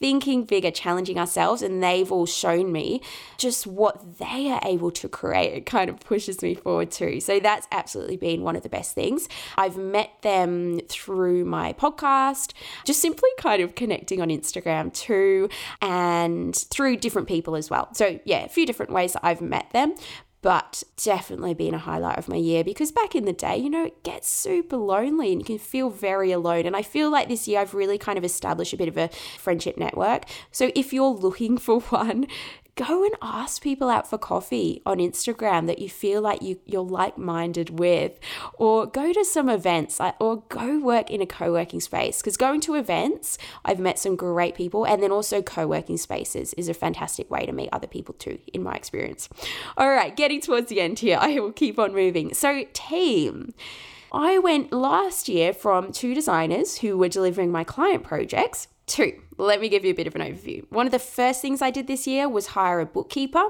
Thinking 0.00 0.44
bigger, 0.44 0.70
challenging 0.70 1.18
ourselves, 1.18 1.62
and 1.62 1.82
they've 1.82 2.10
all 2.10 2.26
shown 2.26 2.72
me 2.72 3.02
just 3.36 3.66
what 3.66 4.18
they 4.18 4.50
are 4.50 4.60
able 4.64 4.90
to 4.90 5.08
create. 5.08 5.52
It 5.52 5.66
kind 5.66 5.90
of 5.90 6.00
pushes 6.00 6.40
me 6.42 6.54
forward 6.54 6.90
too. 6.90 7.20
So 7.20 7.38
that's 7.38 7.68
absolutely 7.70 8.16
been 8.16 8.42
one 8.42 8.56
of 8.56 8.62
the 8.62 8.68
best 8.68 8.94
things. 8.94 9.28
I've 9.56 9.76
met 9.76 10.10
them 10.22 10.80
through 10.88 11.44
my 11.44 11.74
podcast, 11.74 12.52
just 12.84 13.00
simply 13.02 13.28
kind 13.38 13.62
of 13.62 13.74
connecting 13.74 14.22
on 14.22 14.28
Instagram 14.28 14.92
too, 14.92 15.48
and 15.82 16.56
through 16.56 16.96
different 16.96 17.28
people 17.28 17.54
as 17.54 17.68
well. 17.68 17.92
So, 17.92 18.18
yeah, 18.24 18.44
a 18.44 18.48
few 18.48 18.64
different 18.66 18.92
ways 18.92 19.12
that 19.12 19.24
I've 19.24 19.42
met 19.42 19.70
them 19.72 19.94
but 20.42 20.82
definitely 21.02 21.52
been 21.52 21.74
a 21.74 21.78
highlight 21.78 22.16
of 22.16 22.28
my 22.28 22.36
year 22.36 22.64
because 22.64 22.92
back 22.92 23.14
in 23.14 23.24
the 23.26 23.32
day, 23.32 23.56
you 23.58 23.68
know, 23.68 23.84
it 23.84 24.02
gets 24.02 24.28
super 24.28 24.76
lonely 24.76 25.32
and 25.32 25.40
you 25.40 25.44
can 25.44 25.58
feel 25.58 25.90
very 25.90 26.32
alone. 26.32 26.64
And 26.64 26.74
I 26.74 26.82
feel 26.82 27.10
like 27.10 27.28
this 27.28 27.46
year 27.46 27.60
I've 27.60 27.74
really 27.74 27.98
kind 27.98 28.16
of 28.16 28.24
established 28.24 28.72
a 28.72 28.76
bit 28.76 28.88
of 28.88 28.96
a 28.96 29.10
friendship 29.38 29.76
network. 29.76 30.24
So 30.50 30.72
if 30.74 30.92
you're 30.92 31.10
looking 31.10 31.58
for 31.58 31.80
one, 31.80 32.26
go 32.76 33.04
and 33.04 33.14
ask 33.22 33.62
people 33.62 33.88
out 33.88 34.08
for 34.08 34.18
coffee 34.18 34.82
on 34.86 34.98
Instagram 34.98 35.66
that 35.66 35.78
you 35.78 35.88
feel 35.88 36.20
like 36.20 36.42
you, 36.42 36.58
you're 36.66 36.82
like 36.82 37.18
minded 37.18 37.78
with, 37.78 38.18
or 38.54 38.86
go 38.86 39.12
to 39.12 39.24
some 39.24 39.48
events 39.48 40.00
or 40.18 40.42
go 40.48 40.78
work 40.78 41.10
in 41.10 41.20
a 41.20 41.26
co 41.26 41.52
working 41.52 41.80
space. 41.80 42.18
Because 42.18 42.36
going 42.36 42.60
to 42.62 42.74
events, 42.74 43.38
I've 43.64 43.80
met 43.80 43.98
some 43.98 44.16
great 44.16 44.54
people, 44.54 44.84
and 44.84 45.02
then 45.02 45.12
also 45.12 45.42
co 45.42 45.66
working 45.66 45.96
spaces 45.96 46.54
is 46.54 46.68
a 46.68 46.74
fantastic 46.74 47.30
way 47.30 47.46
to 47.46 47.52
meet 47.52 47.68
other 47.72 47.86
people 47.86 48.14
too, 48.14 48.38
in 48.52 48.62
my 48.62 48.74
experience. 48.74 49.28
All 49.76 49.90
right, 49.90 50.14
getting 50.14 50.40
towards 50.40 50.68
the 50.68 50.80
end 50.80 50.98
here, 50.98 51.18
I 51.20 51.38
will 51.40 51.52
keep 51.52 51.78
on 51.78 51.94
moving. 51.94 52.34
So, 52.34 52.64
team. 52.72 53.54
I 54.12 54.40
went 54.40 54.72
last 54.72 55.28
year 55.28 55.52
from 55.52 55.92
two 55.92 56.14
designers 56.14 56.78
who 56.78 56.98
were 56.98 57.08
delivering 57.08 57.52
my 57.52 57.62
client 57.62 58.02
projects 58.02 58.66
two 58.90 59.20
let 59.40 59.60
me 59.60 59.68
give 59.68 59.84
you 59.84 59.90
a 59.90 59.94
bit 59.94 60.06
of 60.06 60.14
an 60.14 60.20
overview. 60.20 60.64
One 60.70 60.86
of 60.86 60.92
the 60.92 60.98
first 60.98 61.40
things 61.40 61.62
I 61.62 61.70
did 61.70 61.86
this 61.86 62.06
year 62.06 62.28
was 62.28 62.48
hire 62.48 62.80
a 62.80 62.86
bookkeeper, 62.86 63.42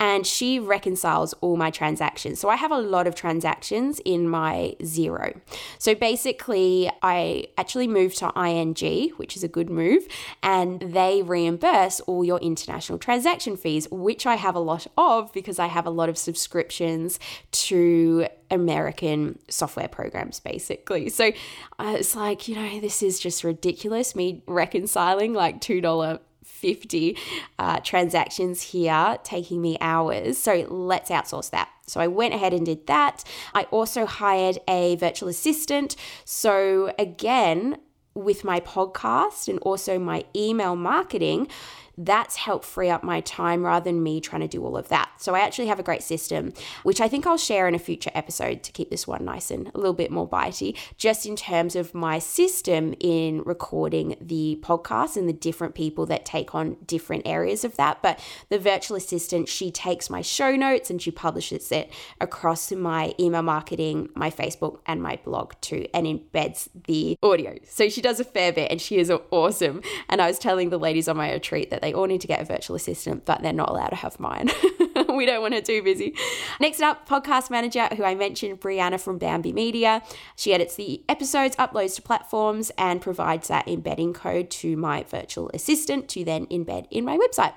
and 0.00 0.26
she 0.26 0.58
reconciles 0.58 1.34
all 1.34 1.56
my 1.56 1.70
transactions. 1.70 2.40
So 2.40 2.48
I 2.48 2.56
have 2.56 2.70
a 2.70 2.78
lot 2.78 3.06
of 3.06 3.14
transactions 3.14 4.00
in 4.04 4.28
my 4.28 4.74
Xero. 4.80 5.38
So 5.78 5.94
basically, 5.94 6.90
I 7.02 7.46
actually 7.58 7.88
moved 7.88 8.18
to 8.18 8.32
ING, 8.36 9.10
which 9.16 9.36
is 9.36 9.44
a 9.44 9.48
good 9.48 9.68
move, 9.68 10.06
and 10.42 10.80
they 10.80 11.22
reimburse 11.22 12.00
all 12.00 12.24
your 12.24 12.38
international 12.40 12.98
transaction 12.98 13.56
fees, 13.56 13.86
which 13.90 14.26
I 14.26 14.36
have 14.36 14.54
a 14.54 14.60
lot 14.60 14.86
of 14.96 15.32
because 15.32 15.58
I 15.58 15.66
have 15.66 15.86
a 15.86 15.90
lot 15.90 16.08
of 16.08 16.16
subscriptions 16.16 17.20
to 17.52 18.26
American 18.50 19.38
software 19.48 19.88
programs, 19.88 20.38
basically. 20.38 21.08
So 21.08 21.32
uh, 21.78 21.96
it's 21.98 22.14
like, 22.14 22.46
you 22.46 22.54
know, 22.54 22.80
this 22.80 23.02
is 23.02 23.18
just 23.18 23.42
ridiculous. 23.42 24.14
Me 24.14 24.42
reconciling 24.46 24.83
like 25.32 25.60
$2 25.60 26.20
50 26.44 27.18
uh, 27.58 27.80
transactions 27.80 28.62
here, 28.62 29.18
taking 29.22 29.60
me 29.60 29.76
hours. 29.80 30.38
So 30.38 30.66
let's 30.68 31.10
outsource 31.10 31.50
that. 31.50 31.68
So 31.86 32.00
I 32.00 32.06
went 32.06 32.32
ahead 32.32 32.54
and 32.54 32.64
did 32.64 32.86
that. 32.86 33.24
I 33.54 33.64
also 33.64 34.06
hired 34.06 34.58
a 34.68 34.96
virtual 34.96 35.28
assistant. 35.28 35.96
So 36.24 36.94
again, 36.98 37.76
with 38.14 38.44
my 38.44 38.60
podcast 38.60 39.48
and 39.48 39.58
also 39.60 39.98
my 39.98 40.24
email 40.34 40.76
marketing, 40.76 41.48
that's 41.96 42.36
helped 42.36 42.64
free 42.64 42.90
up 42.90 43.02
my 43.02 43.20
time 43.20 43.64
rather 43.64 43.84
than 43.84 44.02
me 44.02 44.20
trying 44.20 44.42
to 44.42 44.48
do 44.48 44.64
all 44.64 44.76
of 44.76 44.88
that. 44.88 45.10
So 45.18 45.34
I 45.34 45.40
actually 45.40 45.66
have 45.68 45.78
a 45.78 45.82
great 45.82 46.02
system, 46.02 46.52
which 46.82 47.00
I 47.00 47.08
think 47.08 47.26
I'll 47.26 47.36
share 47.36 47.68
in 47.68 47.74
a 47.74 47.78
future 47.78 48.10
episode 48.14 48.62
to 48.64 48.72
keep 48.72 48.90
this 48.90 49.06
one 49.06 49.24
nice 49.24 49.50
and 49.50 49.70
a 49.74 49.78
little 49.78 49.94
bit 49.94 50.10
more 50.10 50.28
bitey, 50.28 50.76
just 50.96 51.26
in 51.26 51.36
terms 51.36 51.76
of 51.76 51.94
my 51.94 52.18
system 52.18 52.94
in 53.00 53.42
recording 53.44 54.16
the 54.20 54.58
podcast 54.62 55.16
and 55.16 55.28
the 55.28 55.32
different 55.32 55.74
people 55.74 56.06
that 56.06 56.24
take 56.24 56.54
on 56.54 56.76
different 56.86 57.26
areas 57.26 57.64
of 57.64 57.76
that. 57.76 58.02
But 58.02 58.18
the 58.48 58.58
virtual 58.58 58.96
assistant, 58.96 59.48
she 59.48 59.70
takes 59.70 60.10
my 60.10 60.22
show 60.22 60.56
notes 60.56 60.90
and 60.90 61.00
she 61.00 61.10
publishes 61.10 61.70
it 61.70 61.92
across 62.20 62.72
my 62.72 63.14
email 63.20 63.42
marketing, 63.42 64.08
my 64.14 64.30
Facebook, 64.30 64.80
and 64.86 65.02
my 65.02 65.18
blog 65.24 65.52
too, 65.60 65.86
and 65.94 66.06
embeds 66.06 66.68
the 66.86 67.16
audio. 67.22 67.56
So 67.64 67.88
she 67.88 68.00
does 68.00 68.18
a 68.18 68.24
fair 68.24 68.52
bit 68.52 68.70
and 68.70 68.80
she 68.80 68.98
is 68.98 69.12
awesome. 69.30 69.82
And 70.08 70.20
I 70.20 70.26
was 70.26 70.38
telling 70.38 70.70
the 70.70 70.78
ladies 70.78 71.08
on 71.08 71.16
my 71.16 71.32
retreat 71.32 71.70
that 71.70 71.83
they 71.84 71.92
all 71.92 72.06
need 72.06 72.22
to 72.22 72.26
get 72.26 72.40
a 72.40 72.44
virtual 72.44 72.76
assistant, 72.76 73.26
but 73.26 73.42
they're 73.42 73.52
not 73.52 73.68
allowed 73.68 73.90
to 73.90 73.96
have 73.96 74.18
mine. 74.18 74.48
we 75.14 75.26
don't 75.26 75.42
want 75.42 75.52
her 75.52 75.60
too 75.60 75.82
busy. 75.82 76.14
Next 76.58 76.80
up, 76.80 77.06
podcast 77.06 77.50
manager, 77.50 77.88
who 77.94 78.04
I 78.04 78.14
mentioned, 78.14 78.58
Brianna 78.58 78.98
from 78.98 79.18
Bambi 79.18 79.52
Media. 79.52 80.02
She 80.34 80.54
edits 80.54 80.76
the 80.76 81.04
episodes, 81.10 81.56
uploads 81.56 81.96
to 81.96 82.02
platforms, 82.02 82.72
and 82.78 83.02
provides 83.02 83.48
that 83.48 83.68
embedding 83.68 84.14
code 84.14 84.50
to 84.50 84.78
my 84.78 85.02
virtual 85.02 85.50
assistant 85.52 86.08
to 86.08 86.24
then 86.24 86.46
embed 86.46 86.86
in 86.90 87.04
my 87.04 87.18
website. 87.18 87.52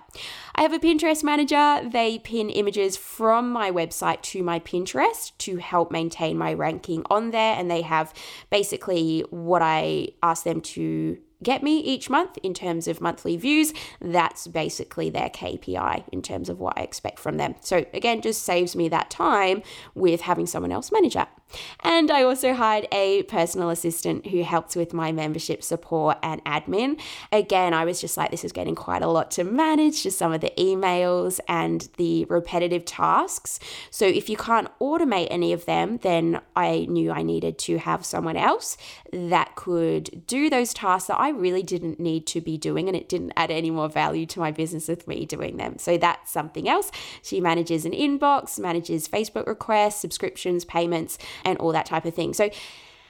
I 0.56 0.64
have 0.64 0.74
a 0.74 0.80
Pinterest 0.80 1.24
manager. 1.24 1.88
They 1.90 2.20
pin 2.20 2.50
images 2.50 2.98
from 2.98 3.50
my 3.50 3.72
website 3.72 4.22
to 4.24 4.44
my 4.44 4.60
Pinterest 4.60 5.32
to 5.38 5.56
help 5.58 5.90
maintain 5.90 6.38
my 6.38 6.54
ranking 6.54 7.04
on 7.10 7.32
there, 7.32 7.56
and 7.58 7.72
they 7.72 7.82
have 7.82 8.14
basically 8.50 9.22
what 9.30 9.62
I 9.62 10.10
ask 10.22 10.44
them 10.44 10.60
to 10.62 11.18
get 11.44 11.64
me 11.64 11.80
each 11.80 12.10
month 12.10 12.38
in 12.44 12.54
terms 12.54 12.88
of 12.88 13.02
monthly 13.02 13.38
views. 13.38 13.74
That's 14.02 14.48
basically 14.48 15.10
their 15.10 15.30
KPI 15.30 16.04
in 16.12 16.22
terms 16.22 16.50
of 16.50 16.60
what 16.60 16.78
I 16.78 16.82
expect 16.82 17.20
from 17.20 17.38
them. 17.38 17.56
So, 17.62 17.86
again, 17.94 18.22
just 18.22 18.44
saves 18.44 18.76
me 18.76 18.90
that 18.90 19.10
time 19.10 19.62
with 19.94 20.22
having 20.22 20.48
someone 20.48 20.72
else 20.72 20.92
manage 20.92 21.14
that. 21.14 21.37
And 21.82 22.12
I 22.12 22.24
also 22.24 22.54
hired 22.54 22.88
a 22.92 23.24
personal 23.24 23.70
assistant 23.70 24.28
who 24.28 24.44
helps 24.44 24.76
with 24.76 24.94
my 24.94 25.12
membership 25.12 25.64
support 25.64 26.18
and 26.22 26.44
admin. 26.44 27.00
Again, 27.32 27.74
I 27.74 27.86
was 27.86 28.02
just 28.02 28.18
like, 28.18 28.32
this 28.32 28.44
is 28.44 28.52
getting 28.52 28.76
quite 28.76 29.02
a 29.02 29.08
lot 29.08 29.32
to 29.32 29.44
manage, 29.44 30.04
just 30.04 30.18
some 30.18 30.34
of 30.34 30.42
the 30.42 30.52
emails 30.58 31.40
and 31.48 31.88
the 31.98 32.26
repetitive 32.26 32.86
tasks. 32.86 33.60
So 33.90 34.06
if 34.06 34.30
you 34.30 34.38
can't 34.38 34.68
automate 34.80 35.28
any 35.30 35.54
of 35.54 35.66
them, 35.66 35.98
then 35.98 36.42
I 36.56 36.88
knew 36.90 37.12
I 37.12 37.24
needed 37.24 37.58
to 37.60 37.78
have 37.78 38.06
someone 38.06 38.38
else 38.38 38.78
that 39.14 39.56
could 39.56 40.26
do 40.28 40.50
those 40.50 40.74
tasks 40.74 41.08
that 41.08 41.20
I 41.20 41.30
really 41.30 41.64
didn't 41.64 42.00
need 42.00 42.28
to 42.28 42.42
be 42.42 42.58
doing 42.58 42.88
and 42.88 42.98
it 42.98 43.08
didn't 43.08 43.34
add 43.36 43.52
any 43.52 43.72
more 43.72 43.90
value 43.90 44.26
to 44.28 44.40
my 44.40 44.52
business 44.52 44.88
with 44.88 45.08
me 45.08 45.26
doing 45.26 45.58
them. 45.58 45.78
So 45.78 45.98
that's 45.98 46.32
something 46.32 46.68
else. 46.68 46.92
She 47.22 47.40
manages 47.40 47.86
an 47.86 47.94
inbox, 47.94 48.60
manages 48.60 49.08
Facebook 49.08 49.48
requests, 49.48 50.02
subscriptions, 50.02 50.66
payments 50.66 51.18
and 51.44 51.58
all 51.60 51.72
that 51.72 51.86
type 51.86 52.06
of 52.06 52.14
thing. 52.14 52.34
So 52.34 52.50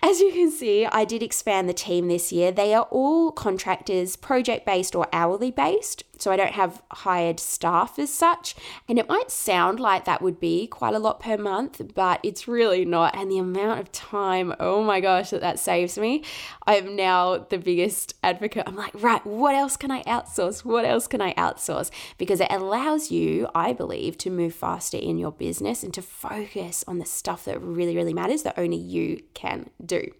as 0.03 0.19
you 0.19 0.31
can 0.31 0.51
see, 0.51 0.85
I 0.85 1.05
did 1.05 1.23
expand 1.23 1.67
the 1.67 1.73
team 1.73 2.07
this 2.07 2.31
year. 2.31 2.51
They 2.51 2.73
are 2.73 2.87
all 2.91 3.31
contractors, 3.31 4.15
project 4.15 4.65
based 4.65 4.95
or 4.95 5.07
hourly 5.11 5.49
based 5.49 6.03
so 6.19 6.31
I 6.31 6.37
don't 6.37 6.53
have 6.53 6.81
hired 6.91 7.39
staff 7.39 7.99
as 7.99 8.13
such. 8.13 8.55
And 8.87 8.99
it 8.99 9.09
might 9.09 9.31
sound 9.31 9.79
like 9.79 10.05
that 10.05 10.21
would 10.21 10.39
be 10.39 10.67
quite 10.67 10.93
a 10.93 10.99
lot 10.99 11.19
per 11.19 11.37
month, 11.37 11.81
but 11.93 12.19
it's 12.23 12.47
really 12.47 12.85
not. 12.85 13.15
And 13.15 13.31
the 13.31 13.37
amount 13.37 13.79
of 13.79 13.91
time, 13.91 14.53
oh 14.59 14.83
my 14.83 14.99
gosh, 14.99 15.29
that 15.31 15.41
that 15.41 15.59
saves 15.59 15.97
me. 15.97 16.23
I'm 16.65 16.95
now 16.95 17.37
the 17.37 17.57
biggest 17.57 18.15
advocate. 18.23 18.63
I'm 18.67 18.75
like, 18.75 18.91
right, 19.01 19.25
what 19.25 19.55
else 19.55 19.77
can 19.77 19.91
I 19.91 20.03
outsource? 20.03 20.63
What 20.65 20.85
else 20.85 21.07
can 21.07 21.21
I 21.21 21.33
outsource? 21.33 21.89
Because 22.17 22.41
it 22.41 22.51
allows 22.51 23.11
you, 23.11 23.47
I 23.55 23.73
believe, 23.73 24.17
to 24.19 24.29
move 24.29 24.53
faster 24.53 24.97
in 24.97 25.17
your 25.17 25.31
business 25.31 25.83
and 25.83 25.93
to 25.93 26.01
focus 26.01 26.83
on 26.87 26.99
the 26.99 27.05
stuff 27.05 27.45
that 27.45 27.61
really, 27.61 27.95
really 27.95 28.13
matters 28.13 28.43
that 28.43 28.57
only 28.57 28.77
you 28.77 29.23
can 29.33 29.69
do. 29.83 30.11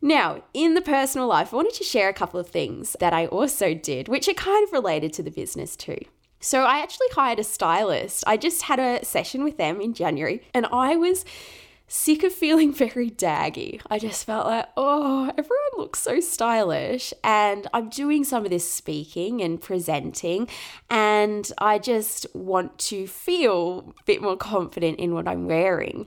Now, 0.00 0.42
in 0.52 0.74
the 0.74 0.82
personal 0.82 1.26
life, 1.26 1.52
I 1.52 1.56
wanted 1.56 1.74
to 1.74 1.84
share 1.84 2.08
a 2.08 2.14
couple 2.14 2.38
of 2.38 2.48
things 2.48 2.96
that 3.00 3.12
I 3.12 3.26
also 3.26 3.74
did, 3.74 4.08
which 4.08 4.28
are 4.28 4.34
kind 4.34 4.64
of 4.64 4.72
related 4.72 5.12
to 5.14 5.22
the 5.22 5.30
business 5.30 5.76
too. 5.76 5.98
So, 6.38 6.64
I 6.64 6.80
actually 6.80 7.08
hired 7.12 7.38
a 7.38 7.44
stylist. 7.44 8.22
I 8.26 8.36
just 8.36 8.62
had 8.62 8.78
a 8.78 9.04
session 9.04 9.42
with 9.42 9.56
them 9.56 9.80
in 9.80 9.94
January 9.94 10.42
and 10.52 10.66
I 10.66 10.96
was 10.96 11.24
sick 11.88 12.22
of 12.22 12.32
feeling 12.32 12.72
very 12.86 13.10
daggy. 13.10 13.80
I 13.88 13.98
just 13.98 14.24
felt 14.24 14.46
like, 14.46 14.68
oh, 14.76 15.30
everyone 15.30 15.56
looks 15.76 16.00
so 16.00 16.20
stylish. 16.20 17.12
And 17.22 17.66
I'm 17.72 17.88
doing 17.88 18.24
some 18.24 18.44
of 18.44 18.50
this 18.50 18.70
speaking 18.70 19.40
and 19.42 19.60
presenting, 19.60 20.48
and 20.90 21.50
I 21.58 21.78
just 21.78 22.26
want 22.34 22.78
to 22.78 23.06
feel 23.06 23.94
a 23.98 24.02
bit 24.04 24.22
more 24.22 24.36
confident 24.36 24.98
in 24.98 25.14
what 25.14 25.28
I'm 25.28 25.46
wearing. 25.46 26.06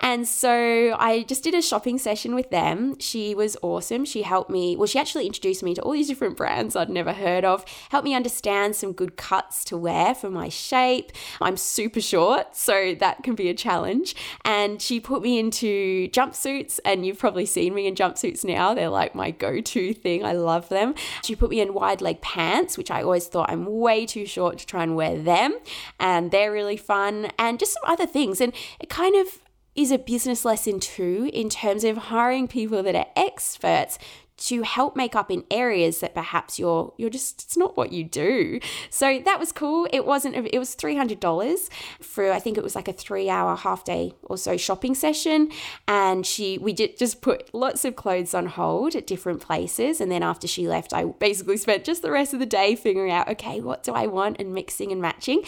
And 0.00 0.26
so 0.26 0.96
I 0.98 1.24
just 1.28 1.44
did 1.44 1.54
a 1.54 1.62
shopping 1.62 1.98
session 1.98 2.34
with 2.34 2.50
them. 2.50 2.98
She 2.98 3.34
was 3.34 3.56
awesome. 3.62 4.04
She 4.04 4.22
helped 4.22 4.50
me, 4.50 4.76
well, 4.76 4.86
she 4.86 4.98
actually 4.98 5.26
introduced 5.26 5.62
me 5.62 5.74
to 5.74 5.82
all 5.82 5.92
these 5.92 6.08
different 6.08 6.36
brands 6.36 6.76
I'd 6.76 6.90
never 6.90 7.12
heard 7.12 7.44
of, 7.44 7.64
helped 7.90 8.04
me 8.04 8.14
understand 8.14 8.76
some 8.76 8.92
good 8.92 9.16
cuts 9.16 9.64
to 9.66 9.76
wear 9.76 10.14
for 10.14 10.30
my 10.30 10.48
shape. 10.48 11.12
I'm 11.40 11.56
super 11.56 12.00
short, 12.00 12.56
so 12.56 12.94
that 12.94 13.22
can 13.22 13.34
be 13.34 13.48
a 13.48 13.54
challenge. 13.54 14.14
And 14.44 14.80
she 14.80 15.00
put 15.00 15.19
put 15.20 15.24
me 15.24 15.38
into 15.38 16.08
jumpsuits, 16.08 16.80
and 16.82 17.04
you've 17.04 17.18
probably 17.18 17.44
seen 17.44 17.74
me 17.74 17.86
in 17.86 17.94
jumpsuits 17.94 18.42
now. 18.42 18.72
They're 18.72 18.88
like 18.88 19.14
my 19.14 19.30
go 19.30 19.60
to 19.60 19.92
thing. 19.92 20.24
I 20.24 20.32
love 20.32 20.70
them. 20.70 20.94
She 21.22 21.36
put 21.36 21.50
me 21.50 21.60
in 21.60 21.74
wide 21.74 22.00
leg 22.00 22.22
pants, 22.22 22.78
which 22.78 22.90
I 22.90 23.02
always 23.02 23.26
thought 23.26 23.50
I'm 23.50 23.66
way 23.66 24.06
too 24.06 24.24
short 24.24 24.56
to 24.58 24.66
try 24.66 24.82
and 24.82 24.96
wear 24.96 25.18
them. 25.18 25.58
And 25.98 26.30
they're 26.30 26.50
really 26.50 26.78
fun, 26.78 27.32
and 27.38 27.58
just 27.58 27.74
some 27.74 27.82
other 27.84 28.06
things. 28.06 28.40
And 28.40 28.54
it 28.80 28.88
kind 28.88 29.14
of 29.14 29.40
is 29.74 29.92
a 29.92 29.98
business 29.98 30.46
lesson 30.46 30.80
too 30.80 31.28
in 31.34 31.50
terms 31.50 31.84
of 31.84 31.98
hiring 31.98 32.48
people 32.48 32.82
that 32.82 32.94
are 32.94 33.06
experts 33.14 33.98
to 34.40 34.62
help 34.62 34.96
make 34.96 35.14
up 35.14 35.30
in 35.30 35.44
areas 35.50 36.00
that 36.00 36.14
perhaps 36.14 36.58
you're 36.58 36.92
you're 36.96 37.10
just 37.10 37.42
it's 37.44 37.56
not 37.56 37.76
what 37.76 37.92
you 37.92 38.04
do. 38.04 38.58
So 38.88 39.20
that 39.24 39.38
was 39.38 39.52
cool. 39.52 39.86
It 39.92 40.06
wasn't 40.06 40.34
it 40.34 40.58
was 40.58 40.74
$300 40.74 41.68
for 42.00 42.32
I 42.32 42.38
think 42.38 42.56
it 42.56 42.64
was 42.64 42.74
like 42.74 42.88
a 42.88 42.92
3-hour 42.92 43.56
half 43.56 43.84
day 43.84 44.14
or 44.22 44.38
so 44.38 44.56
shopping 44.56 44.94
session 44.94 45.50
and 45.86 46.26
she 46.26 46.58
we 46.58 46.72
did 46.72 46.96
just 46.98 47.20
put 47.20 47.52
lots 47.54 47.84
of 47.84 47.96
clothes 47.96 48.34
on 48.34 48.46
hold 48.46 48.94
at 48.96 49.06
different 49.06 49.40
places 49.40 50.00
and 50.00 50.10
then 50.10 50.22
after 50.22 50.46
she 50.46 50.66
left 50.66 50.94
I 50.94 51.04
basically 51.04 51.56
spent 51.58 51.84
just 51.84 52.02
the 52.02 52.10
rest 52.10 52.32
of 52.32 52.40
the 52.40 52.46
day 52.46 52.74
figuring 52.74 53.12
out 53.12 53.28
okay, 53.28 53.60
what 53.60 53.82
do 53.82 53.92
I 53.92 54.06
want 54.06 54.36
and 54.40 54.54
mixing 54.54 54.90
and 54.90 55.02
matching. 55.02 55.42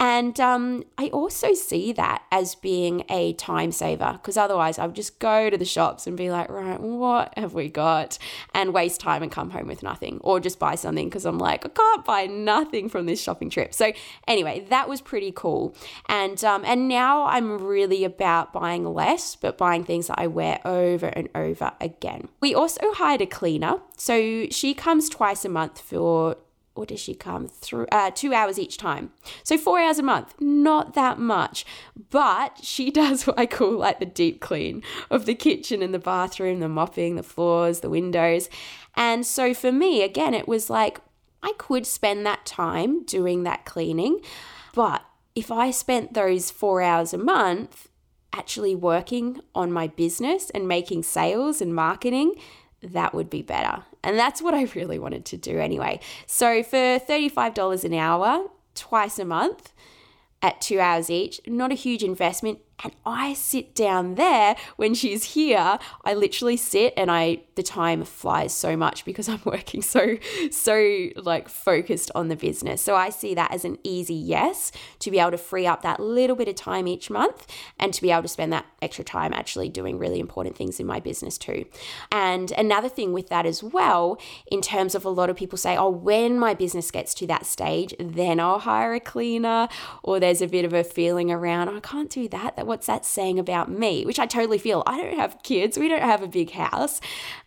And 0.00 0.38
um, 0.40 0.84
I 0.96 1.08
also 1.08 1.54
see 1.54 1.92
that 1.92 2.22
as 2.32 2.54
being 2.54 3.04
a 3.10 3.34
time 3.34 3.72
saver 3.72 4.12
because 4.14 4.36
otherwise 4.36 4.78
I 4.78 4.86
would 4.86 4.96
just 4.96 5.18
go 5.18 5.50
to 5.50 5.58
the 5.58 5.64
shops 5.64 6.06
and 6.06 6.16
be 6.16 6.30
like, 6.30 6.48
right, 6.48 6.80
what 6.80 7.36
have 7.36 7.54
we 7.54 7.68
got? 7.68 8.18
And 8.54 8.72
waste 8.72 9.00
time 9.00 9.22
and 9.22 9.30
come 9.30 9.50
home 9.50 9.66
with 9.66 9.82
nothing 9.82 10.18
or 10.22 10.40
just 10.40 10.58
buy 10.58 10.74
something 10.74 11.08
because 11.08 11.24
I'm 11.24 11.38
like, 11.38 11.64
I 11.64 11.68
can't 11.68 12.04
buy 12.04 12.26
nothing 12.26 12.88
from 12.88 13.06
this 13.06 13.22
shopping 13.22 13.50
trip. 13.50 13.74
So 13.74 13.92
anyway, 14.26 14.66
that 14.70 14.88
was 14.88 15.00
pretty 15.00 15.32
cool. 15.32 15.74
And 16.08 16.42
um, 16.44 16.64
and 16.64 16.88
now 16.88 17.24
I'm 17.26 17.58
really 17.58 18.04
about 18.04 18.52
buying 18.52 18.84
less, 18.84 19.36
but 19.36 19.58
buying 19.58 19.84
things 19.84 20.08
that 20.08 20.18
I 20.18 20.26
wear 20.26 20.60
over 20.64 21.06
and 21.06 21.28
over 21.34 21.72
again. 21.80 22.28
We 22.40 22.54
also 22.54 22.92
hired 22.94 23.20
a 23.20 23.26
cleaner. 23.26 23.80
So 23.96 24.46
she 24.50 24.74
comes 24.74 25.08
twice 25.08 25.44
a 25.44 25.48
month 25.48 25.80
for 25.80 26.36
or 26.78 26.86
does 26.86 27.00
she 27.00 27.12
come 27.12 27.48
through 27.48 27.86
uh, 27.90 28.10
two 28.12 28.32
hours 28.32 28.56
each 28.56 28.78
time? 28.78 29.10
So 29.42 29.58
four 29.58 29.80
hours 29.80 29.98
a 29.98 30.02
month, 30.04 30.34
not 30.40 30.94
that 30.94 31.18
much. 31.18 31.66
But 32.10 32.60
she 32.62 32.90
does 33.02 33.26
what 33.26 33.38
I 33.38 33.46
call 33.46 33.72
like 33.72 33.98
the 33.98 34.06
deep 34.06 34.40
clean 34.40 34.84
of 35.10 35.26
the 35.26 35.34
kitchen 35.34 35.82
and 35.82 35.92
the 35.92 35.98
bathroom, 35.98 36.60
the 36.60 36.68
mopping, 36.68 37.16
the 37.16 37.24
floors, 37.24 37.80
the 37.80 37.90
windows. 37.90 38.48
And 38.94 39.26
so 39.26 39.54
for 39.54 39.72
me, 39.72 40.02
again, 40.02 40.34
it 40.34 40.46
was 40.46 40.70
like 40.70 41.00
I 41.42 41.52
could 41.58 41.84
spend 41.84 42.24
that 42.26 42.46
time 42.46 43.04
doing 43.04 43.42
that 43.42 43.64
cleaning. 43.64 44.20
But 44.74 45.04
if 45.34 45.50
I 45.50 45.72
spent 45.72 46.14
those 46.14 46.50
four 46.50 46.80
hours 46.80 47.12
a 47.12 47.18
month 47.18 47.88
actually 48.32 48.76
working 48.76 49.40
on 49.52 49.72
my 49.72 49.88
business 49.88 50.50
and 50.50 50.68
making 50.68 51.02
sales 51.02 51.60
and 51.60 51.74
marketing, 51.74 52.34
that 52.82 53.14
would 53.14 53.28
be 53.28 53.42
better. 53.42 53.84
And 54.08 54.18
that's 54.18 54.40
what 54.40 54.54
I 54.54 54.62
really 54.74 54.98
wanted 54.98 55.26
to 55.26 55.36
do 55.36 55.58
anyway. 55.58 56.00
So 56.26 56.62
for 56.62 56.98
$35 56.98 57.84
an 57.84 57.92
hour, 57.92 58.46
twice 58.74 59.18
a 59.18 59.24
month, 59.26 59.74
at 60.40 60.62
two 60.62 60.80
hours 60.80 61.10
each, 61.10 61.42
not 61.46 61.72
a 61.72 61.74
huge 61.74 62.02
investment. 62.02 62.60
And 62.82 62.92
I 63.04 63.34
sit 63.34 63.74
down 63.74 64.14
there 64.14 64.56
when 64.76 64.94
she's 64.94 65.34
here. 65.34 65.78
I 66.04 66.14
literally 66.14 66.56
sit 66.56 66.94
and 66.96 67.10
I 67.10 67.42
the 67.56 67.62
time 67.64 68.04
flies 68.04 68.54
so 68.54 68.76
much 68.76 69.04
because 69.04 69.28
I'm 69.28 69.40
working 69.44 69.82
so 69.82 70.16
so 70.50 71.08
like 71.16 71.48
focused 71.48 72.10
on 72.14 72.28
the 72.28 72.36
business. 72.36 72.80
So 72.80 72.94
I 72.94 73.10
see 73.10 73.34
that 73.34 73.52
as 73.52 73.64
an 73.64 73.78
easy 73.82 74.14
yes 74.14 74.70
to 75.00 75.10
be 75.10 75.18
able 75.18 75.32
to 75.32 75.38
free 75.38 75.66
up 75.66 75.82
that 75.82 75.98
little 75.98 76.36
bit 76.36 76.46
of 76.48 76.54
time 76.54 76.86
each 76.86 77.10
month 77.10 77.46
and 77.80 77.92
to 77.94 78.00
be 78.00 78.12
able 78.12 78.22
to 78.22 78.28
spend 78.28 78.52
that 78.52 78.66
extra 78.80 79.04
time 79.04 79.32
actually 79.32 79.68
doing 79.68 79.98
really 79.98 80.20
important 80.20 80.56
things 80.56 80.78
in 80.78 80.86
my 80.86 81.00
business 81.00 81.36
too. 81.36 81.64
And 82.12 82.52
another 82.52 82.88
thing 82.88 83.12
with 83.12 83.28
that 83.28 83.44
as 83.44 83.62
well, 83.62 84.20
in 84.50 84.60
terms 84.60 84.94
of 84.94 85.04
a 85.04 85.08
lot 85.08 85.30
of 85.30 85.36
people 85.36 85.58
say, 85.58 85.76
"Oh, 85.76 85.90
when 85.90 86.38
my 86.38 86.54
business 86.54 86.92
gets 86.92 87.12
to 87.14 87.26
that 87.26 87.44
stage, 87.44 87.92
then 87.98 88.38
I'll 88.38 88.60
hire 88.60 88.94
a 88.94 89.00
cleaner," 89.00 89.68
or 90.04 90.20
there's 90.20 90.42
a 90.42 90.46
bit 90.46 90.64
of 90.64 90.72
a 90.72 90.84
feeling 90.84 91.32
around, 91.32 91.68
"I 91.68 91.80
can't 91.80 92.08
do 92.08 92.28
that. 92.28 92.54
That 92.54 92.67
what's 92.68 92.86
that 92.86 93.04
saying 93.04 93.38
about 93.38 93.70
me?" 93.70 94.04
Which 94.06 94.18
I 94.18 94.26
totally 94.26 94.58
feel. 94.58 94.82
I 94.86 94.96
don't 94.96 95.18
have 95.18 95.42
kids. 95.42 95.78
We 95.78 95.88
don't 95.88 96.02
have 96.02 96.22
a 96.22 96.28
big 96.28 96.52
house. 96.52 97.00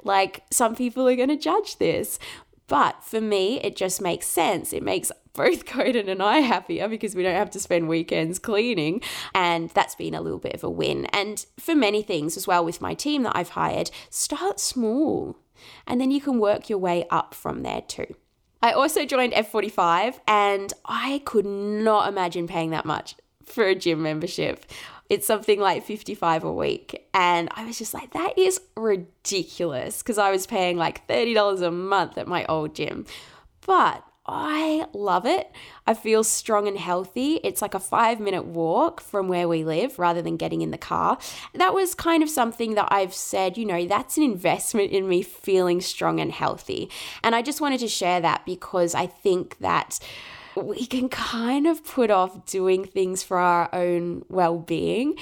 Like, 0.04 0.44
some 0.52 0.76
people 0.76 1.08
are 1.08 1.16
going 1.16 1.30
to 1.30 1.38
judge 1.38 1.78
this. 1.78 2.20
But 2.68 3.04
for 3.04 3.20
me, 3.20 3.60
it 3.62 3.76
just 3.76 4.02
makes 4.02 4.26
sense. 4.28 4.72
It 4.72 4.82
makes 4.82 5.12
both 5.34 5.66
Coden 5.74 6.08
and 6.10 6.24
I 6.24 6.40
happier 6.40 6.88
because 6.88 7.16
we 7.16 7.24
don't 7.24 7.36
have 7.36 7.52
to 7.52 7.60
spend 7.60 7.90
weekends 7.90 8.40
cleaning. 8.40 9.02
And 9.36 9.70
that's 9.72 9.96
been 9.96 10.14
a 10.14 10.22
little 10.22 10.40
bit 10.40 10.54
of 10.54 10.64
a 10.64 10.70
win. 10.70 11.06
And 11.08 11.46
for 11.60 11.76
many 11.76 12.02
things 12.02 12.38
as 12.38 12.48
well 12.48 12.64
with 12.64 12.82
my 12.82 12.94
team 12.94 13.24
that 13.24 13.36
I've 13.36 13.50
hired, 13.50 13.92
start 14.10 14.60
small 14.60 15.38
and 15.86 16.00
then 16.00 16.12
you 16.12 16.22
can 16.22 16.40
work 16.40 16.70
your 16.70 16.80
way 16.80 17.06
up 17.10 17.34
from 17.34 17.64
there 17.64 17.82
too. 17.82 18.16
I 18.62 18.72
also 18.74 19.06
joined 19.06 19.34
F45 19.34 20.20
and 20.28 20.72
I 20.86 21.22
could 21.26 21.46
not 21.46 22.08
imagine 22.08 22.48
paying 22.48 22.70
that 22.72 22.86
much 22.86 23.16
for 23.46 23.66
a 23.66 23.76
gym 23.76 24.04
membership. 24.04 24.66
It's 25.12 25.28
something 25.28 25.60
like 25.60 25.84
55 25.84 26.46
a 26.46 26.54
week. 26.54 27.06
And 27.14 27.50
I 27.52 27.66
was 27.66 27.78
just 27.78 27.94
like, 27.94 28.14
that 28.14 28.38
is 28.38 28.62
ridiculous 28.78 30.02
because 30.02 30.18
I 30.18 30.32
was 30.32 30.48
paying 30.48 30.78
like 30.78 31.06
$30 31.06 31.62
a 31.62 31.70
month 31.70 32.18
at 32.18 32.30
my 32.30 32.46
old 32.46 32.74
gym. 32.74 33.06
But 33.66 34.06
I 34.26 34.86
love 34.94 35.26
it. 35.26 35.52
I 35.86 35.96
feel 35.96 36.24
strong 36.24 36.66
and 36.66 36.78
healthy. 36.78 37.42
It's 37.44 37.62
like 37.62 37.74
a 37.74 37.80
five 37.80 38.22
minute 38.22 38.46
walk 38.46 39.02
from 39.02 39.28
where 39.28 39.50
we 39.50 39.66
live 39.66 40.00
rather 40.00 40.22
than 40.22 40.38
getting 40.38 40.62
in 40.62 40.72
the 40.72 40.78
car. 40.78 41.18
That 41.56 41.74
was 41.74 41.94
kind 41.94 42.24
of 42.24 42.30
something 42.30 42.76
that 42.76 42.88
I've 42.90 43.14
said, 43.14 43.58
you 43.58 43.66
know, 43.66 43.86
that's 43.86 44.16
an 44.16 44.24
investment 44.24 44.94
in 44.94 45.10
me 45.10 45.24
feeling 45.24 45.82
strong 45.82 46.22
and 46.22 46.32
healthy. 46.32 46.90
And 47.22 47.36
I 47.36 47.42
just 47.42 47.60
wanted 47.60 47.82
to 47.82 47.90
share 47.90 48.22
that 48.22 48.46
because 48.46 48.96
I 48.96 49.08
think 49.08 49.58
that 49.58 50.00
we 50.56 50.86
can 50.86 51.10
kind 51.10 51.68
of 51.68 51.84
put 51.84 52.12
off 52.12 52.46
doing 52.46 52.86
things 52.86 53.24
for 53.24 53.38
our 53.38 53.70
own 53.74 54.24
well-being 54.30 55.16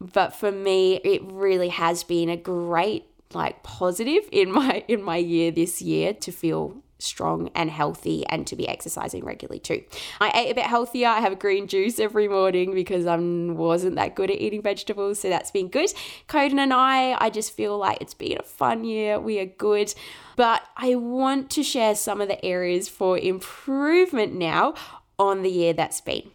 but 0.00 0.34
for 0.34 0.50
me 0.50 0.96
it 1.04 1.22
really 1.24 1.68
has 1.68 2.04
been 2.04 2.28
a 2.28 2.36
great 2.36 3.06
like 3.32 3.62
positive 3.62 4.22
in 4.32 4.50
my 4.50 4.84
in 4.88 5.02
my 5.02 5.16
year 5.16 5.50
this 5.50 5.80
year 5.82 6.12
to 6.12 6.30
feel 6.30 6.76
strong 7.04 7.50
and 7.54 7.70
healthy 7.70 8.26
and 8.26 8.46
to 8.46 8.56
be 8.56 8.68
exercising 8.68 9.24
regularly 9.24 9.60
too. 9.60 9.82
I 10.20 10.30
ate 10.34 10.50
a 10.50 10.54
bit 10.54 10.66
healthier. 10.66 11.08
I 11.08 11.20
have 11.20 11.32
a 11.32 11.36
green 11.36 11.66
juice 11.66 11.98
every 11.98 12.28
morning 12.28 12.74
because 12.74 13.06
I 13.06 13.16
wasn't 13.16 13.96
that 13.96 14.14
good 14.14 14.30
at 14.30 14.40
eating 14.40 14.62
vegetables, 14.62 15.20
so 15.20 15.28
that's 15.28 15.50
been 15.50 15.68
good. 15.68 15.90
Coden 16.28 16.58
and 16.58 16.72
I, 16.72 17.16
I 17.20 17.30
just 17.30 17.54
feel 17.54 17.78
like 17.78 17.98
it's 18.00 18.14
been 18.14 18.38
a 18.38 18.42
fun 18.42 18.84
year. 18.84 19.20
We 19.20 19.38
are 19.38 19.46
good. 19.46 19.94
But 20.36 20.62
I 20.76 20.96
want 20.96 21.50
to 21.50 21.62
share 21.62 21.94
some 21.94 22.20
of 22.20 22.28
the 22.28 22.44
areas 22.44 22.88
for 22.88 23.18
improvement 23.18 24.34
now 24.34 24.74
on 25.18 25.42
the 25.42 25.50
year 25.50 25.72
that's 25.72 26.00
been. 26.00 26.30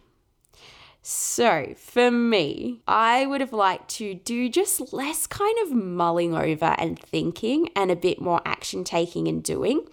So, 1.02 1.74
for 1.78 2.10
me, 2.10 2.82
I 2.86 3.24
would 3.24 3.40
have 3.40 3.54
liked 3.54 3.88
to 3.96 4.14
do 4.14 4.50
just 4.50 4.92
less 4.92 5.26
kind 5.26 5.56
of 5.62 5.72
mulling 5.72 6.34
over 6.34 6.74
and 6.78 6.98
thinking 6.98 7.70
and 7.74 7.90
a 7.90 7.96
bit 7.96 8.20
more 8.20 8.42
action 8.44 8.84
taking 8.84 9.26
and 9.26 9.42
doing. 9.42 9.86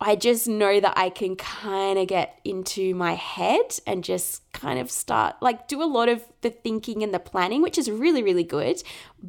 I 0.00 0.14
just 0.14 0.46
know 0.46 0.78
that 0.78 0.96
I 0.96 1.10
can 1.10 1.34
kind 1.34 1.98
of 1.98 2.06
get 2.06 2.38
into 2.44 2.94
my 2.94 3.14
head 3.14 3.80
and 3.86 4.04
just 4.04 4.50
kind 4.52 4.78
of 4.78 4.90
start, 4.90 5.36
like, 5.40 5.66
do 5.66 5.82
a 5.82 5.84
lot 5.84 6.08
of 6.08 6.24
the 6.42 6.50
thinking 6.50 7.02
and 7.02 7.12
the 7.12 7.18
planning, 7.18 7.62
which 7.62 7.78
is 7.78 7.90
really, 7.90 8.22
really 8.22 8.44
good. 8.44 8.82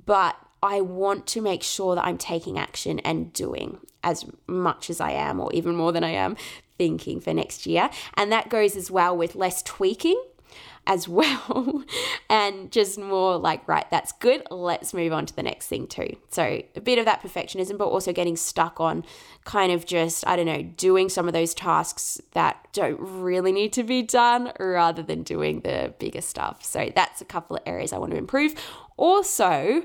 But 0.05 0.35
I 0.61 0.81
want 0.81 1.25
to 1.27 1.41
make 1.41 1.63
sure 1.63 1.95
that 1.95 2.05
I'm 2.05 2.19
taking 2.19 2.59
action 2.59 2.99
and 2.99 3.33
doing 3.33 3.79
as 4.03 4.25
much 4.45 4.89
as 4.89 5.01
I 5.01 5.11
am, 5.11 5.39
or 5.39 5.51
even 5.53 5.75
more 5.75 5.91
than 5.91 6.03
I 6.03 6.11
am, 6.11 6.37
thinking 6.77 7.19
for 7.19 7.33
next 7.33 7.65
year. 7.65 7.89
And 8.13 8.31
that 8.31 8.49
goes 8.49 8.75
as 8.75 8.91
well 8.91 9.17
with 9.17 9.35
less 9.35 9.63
tweaking 9.63 10.21
as 10.89 11.07
well 11.19 11.83
and 12.29 12.71
just 12.71 12.97
more 12.99 13.37
like 13.37 13.65
right 13.67 13.89
that's 13.91 14.11
good 14.13 14.41
let's 14.49 14.93
move 14.93 15.13
on 15.13 15.25
to 15.25 15.35
the 15.35 15.43
next 15.43 15.67
thing 15.67 15.87
too. 15.87 16.17
So 16.29 16.61
a 16.75 16.81
bit 16.81 16.99
of 16.99 17.05
that 17.05 17.21
perfectionism 17.21 17.77
but 17.77 17.87
also 17.87 18.11
getting 18.11 18.35
stuck 18.35 18.81
on 18.81 19.05
kind 19.45 19.71
of 19.71 19.85
just 19.85 20.27
i 20.27 20.35
don't 20.35 20.47
know 20.47 20.63
doing 20.63 21.07
some 21.07 21.27
of 21.27 21.33
those 21.33 21.53
tasks 21.53 22.19
that 22.33 22.67
don't 22.73 22.99
really 22.99 23.51
need 23.51 23.71
to 23.73 23.83
be 23.83 24.01
done 24.01 24.51
rather 24.59 25.01
than 25.03 25.23
doing 25.23 25.61
the 25.61 25.93
bigger 25.99 26.21
stuff. 26.21 26.63
So 26.63 26.91
that's 26.93 27.21
a 27.21 27.25
couple 27.25 27.55
of 27.55 27.63
areas 27.65 27.93
i 27.93 27.97
want 27.97 28.11
to 28.11 28.17
improve. 28.17 28.55
Also 28.97 29.83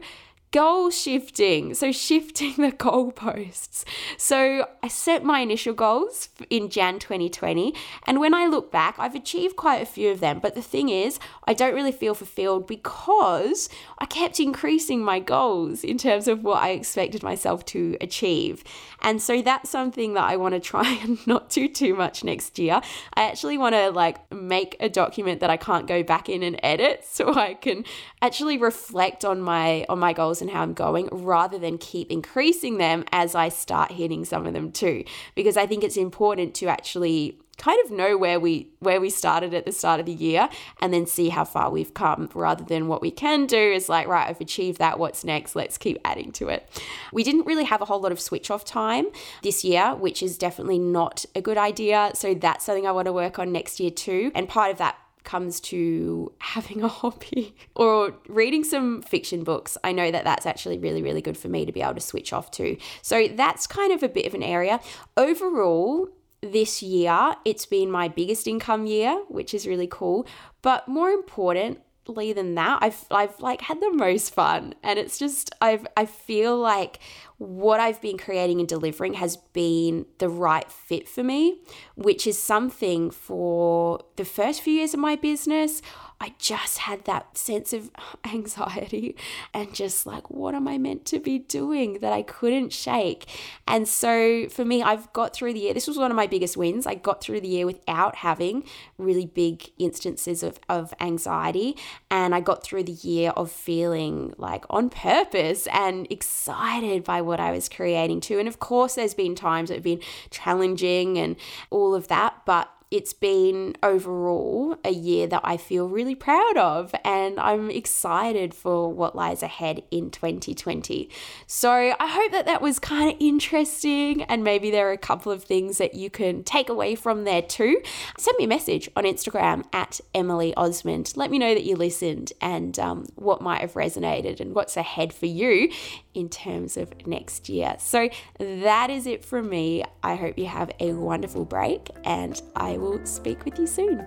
goal 0.55 0.88
shifting. 0.88 1.75
So, 1.75 1.90
shifting 1.90 2.55
the 2.59 2.71
goalposts. 2.71 3.85
So, 4.17 4.69
I 4.83 4.88
set 4.88 5.25
my 5.25 5.40
initial 5.40 5.75
goals 5.75 6.29
in 6.49 6.71
Jan 6.71 7.01
2020. 7.01 7.75
And 8.07 8.21
when 8.21 8.33
I 8.33 8.47
look 8.47 8.71
back, 8.71 8.95
I've 8.97 9.17
achieved 9.17 9.57
quite 9.57 9.83
a 9.83 9.87
few 9.87 10.11
of 10.11 10.21
them. 10.21 10.38
But 10.38 10.55
the 10.55 10.62
thing 10.62 10.88
is, 10.88 11.19
I 11.47 11.55
don't 11.55 11.75
really 11.75 11.93
feel 11.93 12.15
fulfilled 12.15 12.67
because 12.67 13.69
I 13.99 14.07
kept 14.07 14.41
increasing 14.41 15.03
my 15.03 15.21
goals 15.21 15.85
in 15.85 15.99
terms 15.99 16.29
of 16.29 16.43
what 16.43 16.63
I 16.63 16.71
expected 16.71 17.23
myself 17.23 17.65
to 17.67 17.97
achieve. 18.01 18.65
And 19.03 19.21
so, 19.21 19.43
that's 19.43 19.69
something 19.69 20.15
that 20.15 20.25
I 20.25 20.37
want 20.37 20.55
to 20.55 20.61
try 20.61 20.89
and 21.03 21.25
not 21.27 21.51
do 21.51 21.69
too 21.69 21.95
much 21.95 22.25
next 22.25 22.59
year. 22.59 22.81
I 23.15 23.25
actually 23.25 23.59
want 23.59 23.75
to 23.75 23.91
like 23.91 24.33
make 24.33 24.77
a 24.81 24.89
document 24.89 25.41
that 25.41 25.51
I 25.51 25.57
can't 25.57 25.87
go 25.87 26.03
back 26.03 26.29
in 26.29 26.43
and 26.43 26.59
edit 26.63 27.05
so 27.09 27.35
I 27.35 27.55
can 27.55 27.85
actually 28.23 28.59
reflect 28.59 29.25
on 29.25 29.41
my 29.41 29.85
on 29.89 29.99
my 29.99 30.13
goals 30.13 30.41
and 30.41 30.51
how 30.51 30.63
I'm 30.63 30.75
going 30.75 31.09
rather 31.13 31.59
than 31.59 31.79
keep 31.79 32.11
increasing 32.11 32.79
them 32.79 33.05
as 33.13 33.35
I 33.35 33.49
start 33.49 33.93
hitting 33.93 34.25
some 34.25 34.47
of 34.47 34.53
them 34.53 34.73
too. 34.73 35.05
Because 35.35 35.57
I 35.57 35.67
think 35.67 35.85
it's 35.85 35.97
important 35.97 36.55
to 36.57 36.67
actually 36.67 37.39
kind 37.59 37.83
of 37.85 37.90
know 37.90 38.17
where 38.17 38.38
we 38.40 38.69
where 38.81 39.01
we 39.01 39.11
started 39.11 39.55
at 39.55 39.64
the 39.64 39.73
start 39.73 40.01
of 40.01 40.07
the 40.07 40.12
year 40.12 40.49
and 40.81 40.93
then 40.93 41.07
see 41.07 41.29
how 41.29 41.45
far 41.45 41.71
we've 41.71 41.95
come 41.95 42.29
rather 42.35 42.64
than 42.64 42.88
what 42.88 43.01
we 43.01 43.11
can 43.11 43.47
do 43.47 43.59
is 43.59 43.88
like 43.88 44.07
right 44.07 44.29
I've 44.29 44.40
achieved 44.40 44.79
that 44.79 44.99
what's 44.99 45.25
next 45.25 45.57
let's 45.57 45.79
keep 45.79 45.99
adding 46.05 46.33
to 46.33 46.49
it. 46.49 46.69
We 47.12 47.23
didn't 47.23 47.47
really 47.47 47.64
have 47.64 47.81
a 47.81 47.85
whole 47.85 48.01
lot 48.01 48.12
of 48.12 48.21
switch 48.21 48.51
off 48.51 48.64
time 48.64 49.07
this 49.43 49.64
year 49.64 49.95
which 49.95 50.23
is 50.23 50.38
definitely 50.38 50.79
not 50.79 51.25
a 51.35 51.40
good 51.40 51.59
idea 51.59 52.11
so 52.14 52.35
that's 52.35 52.64
something 52.64 52.87
I 52.87 52.93
want 52.93 53.07
to 53.07 53.12
work 53.12 53.38
on 53.38 53.53
next 53.53 53.81
year 53.81 53.90
too 53.90 54.33
and 54.35 54.49
part 54.49 54.71
of 54.71 54.79
that 54.79 54.97
comes 55.25 55.59
to 55.59 56.33
having 56.38 56.83
a 56.83 56.88
hobby 57.01 57.57
or 57.75 58.14
reading 58.29 58.62
some 58.62 59.03
fiction 59.03 59.43
books. 59.43 59.77
I 59.83 59.93
know 59.93 60.11
that 60.11 60.25
that's 60.25 60.47
actually 60.47 60.79
really, 60.79 61.03
really 61.03 61.23
good 61.23 61.37
for 61.37 61.49
me 61.49 61.67
to 61.67 61.73
be 61.73 61.83
able 61.83 61.95
to 61.95 62.01
switch 62.01 62.33
off 62.33 62.51
to. 62.53 62.77
So 63.03 63.27
that's 63.29 63.67
kind 63.67 63.93
of 63.93 64.03
a 64.03 64.09
bit 64.09 64.27
of 64.27 64.35
an 64.35 64.43
area. 64.43 64.81
Overall, 65.17 66.09
this 66.45 66.83
year, 66.83 67.35
it's 67.45 67.67
been 67.67 67.91
my 67.91 68.09
biggest 68.09 68.47
income 68.47 68.87
year, 68.87 69.23
which 69.29 69.55
is 69.55 69.67
really 69.67 69.89
cool. 69.89 70.27
But 70.63 70.89
more 70.89 71.11
importantly 71.11 72.33
than 72.33 72.55
that, 72.55 72.79
I've 72.83 73.05
I've 73.11 73.41
like 73.41 73.63
had 73.63 73.81
the 73.81 73.93
most 73.93 74.35
fun, 74.35 74.75
and 74.83 74.99
it's 74.99 75.19
just 75.19 75.51
I've 75.61 75.87
I 75.97 76.07
feel 76.07 76.57
like 76.59 76.99
what 77.39 77.81
I've 77.81 78.01
been 78.01 78.19
creating 78.19 78.61
and 78.61 78.69
delivering 78.69 79.15
has 79.15 79.37
been 79.37 80.07
the 80.19 80.29
right 80.29 80.71
fit 80.71 81.09
for 81.09 81.25
me, 81.25 81.61
which 81.95 82.27
is 82.27 82.39
something 82.39 83.11
for 83.11 84.01
the 84.17 84.25
first 84.25 84.63
few 84.63 84.75
years 84.75 84.95
of 84.95 85.01
my 85.01 85.17
business. 85.17 85.83
I 86.25 86.33
just 86.39 86.79
had 86.79 87.05
that 87.05 87.37
sense 87.37 87.75
of 87.75 87.91
anxiety 88.25 89.15
and 89.53 89.75
just 89.75 90.07
like, 90.07 90.31
what 90.31 90.55
am 90.55 90.67
I 90.67 90.79
meant 90.79 91.05
to 91.07 91.19
be 91.19 91.39
doing 91.39 91.99
that 92.01 92.15
I 92.15 92.23
couldn't 92.23 92.73
shake? 92.73 93.27
And 93.69 93.87
so 93.87 94.49
for 94.49 94.65
me, 94.65 94.83
I've 94.83 95.13
got 95.13 95.37
through 95.37 95.53
the 95.53 95.61
year. 95.61 95.75
This 95.75 95.87
was 95.87 95.99
one 95.99 96.11
of 96.11 96.17
my 96.17 96.27
biggest 96.27 96.57
wins. 96.57 96.87
I 96.87 96.95
got 96.95 97.23
through 97.23 97.43
the 97.43 97.49
year 97.49 97.67
without 97.67 98.17
having 98.17 98.65
really 98.97 99.27
big 99.27 99.71
instances 99.79 100.43
of, 100.43 100.59
of 100.67 100.95
anxiety. 100.99 101.77
And 102.11 102.35
I 102.35 102.41
got 102.41 102.65
through 102.65 102.85
the 102.85 102.93
year 102.93 103.29
of 103.37 103.51
feeling 103.51 104.33
like 104.39 104.65
on 104.71 104.89
purpose 104.89 105.67
and 105.67 106.11
excited 106.11 107.05
by 107.05 107.21
what 107.21 107.39
I 107.39 107.53
was 107.53 107.69
creating 107.69 108.23
too. 108.23 108.39
And 108.39 108.49
of 108.49 108.61
course, 108.61 108.95
there's 108.95 109.13
been 109.13 109.35
times 109.35 109.69
that 109.69 109.75
have 109.75 109.85
been 109.85 110.01
challenging 110.31 111.19
and 111.19 111.37
all 111.69 111.95
of 111.95 112.09
that, 112.09 112.47
but 112.47 112.71
it's 112.95 113.13
been 113.13 113.75
overall 113.83 114.77
a 114.85 114.93
year 114.93 115.27
that 115.27 115.41
I 115.43 115.57
feel 115.57 115.89
really 115.89 116.15
proud 116.15 116.57
of, 116.57 116.95
and 117.05 117.41
I'm 117.41 117.69
excited 117.69 118.55
for 118.55 118.93
what 118.93 119.17
lies 119.17 119.43
ahead 119.43 119.83
in 119.91 120.13
2020. 120.13 121.11
So 121.49 121.73
I 121.73 122.07
hope 122.07 122.31
that 122.31 122.47
that 122.47 122.63
was 122.63 122.79
kind 122.79 123.11
of 123.11 123.17
interesting, 123.19 124.23
and 124.23 124.45
maybe 124.45 124.71
there 124.71 124.89
are 124.89 124.93
a 124.93 124.97
couple 124.97 125.33
of 125.33 125.43
things 125.43 125.79
that 125.79 125.95
you 125.95 126.09
can 126.09 126.45
take 126.45 126.69
away 126.69 126.95
from 126.95 127.25
there 127.25 127.43
too. 127.43 127.83
Send 128.17 128.39
me 128.39 128.45
a 128.45 128.49
message 128.49 128.89
on 128.95 129.03
Instagram 129.03 129.65
at 129.73 130.01
Emily 130.15 130.55
Osmond. 130.55 131.15
Let 131.17 131.33
me 131.33 131.39
know 131.41 131.53
that 131.53 131.65
you 131.65 131.75
listened 131.75 132.33
and 132.41 132.79
um, 132.79 133.07
what 133.17 133.43
might 133.43 133.61
have 133.61 133.73
resonated 133.73 134.39
and 134.39 134.55
what's 134.55 134.77
ahead 134.77 135.13
for 135.13 135.27
you 135.27 135.69
in 136.15 136.29
terms 136.29 136.77
of 136.77 137.05
next 137.09 137.49
year. 137.49 137.75
So 137.81 138.09
that 138.39 138.89
is 138.89 139.09
it 139.09 139.25
from 139.25 139.49
me. 139.49 139.83
I 140.05 140.15
hope 140.15 140.39
you 140.39 140.47
have 140.47 140.71
a 140.79 140.93
wonderful 140.93 141.45
break, 141.45 141.91
and 142.05 142.41
I 142.55 142.84
will 142.85 143.05
speak 143.07 143.44
with 143.44 143.59
you 143.59 143.66
soon. 143.66 144.07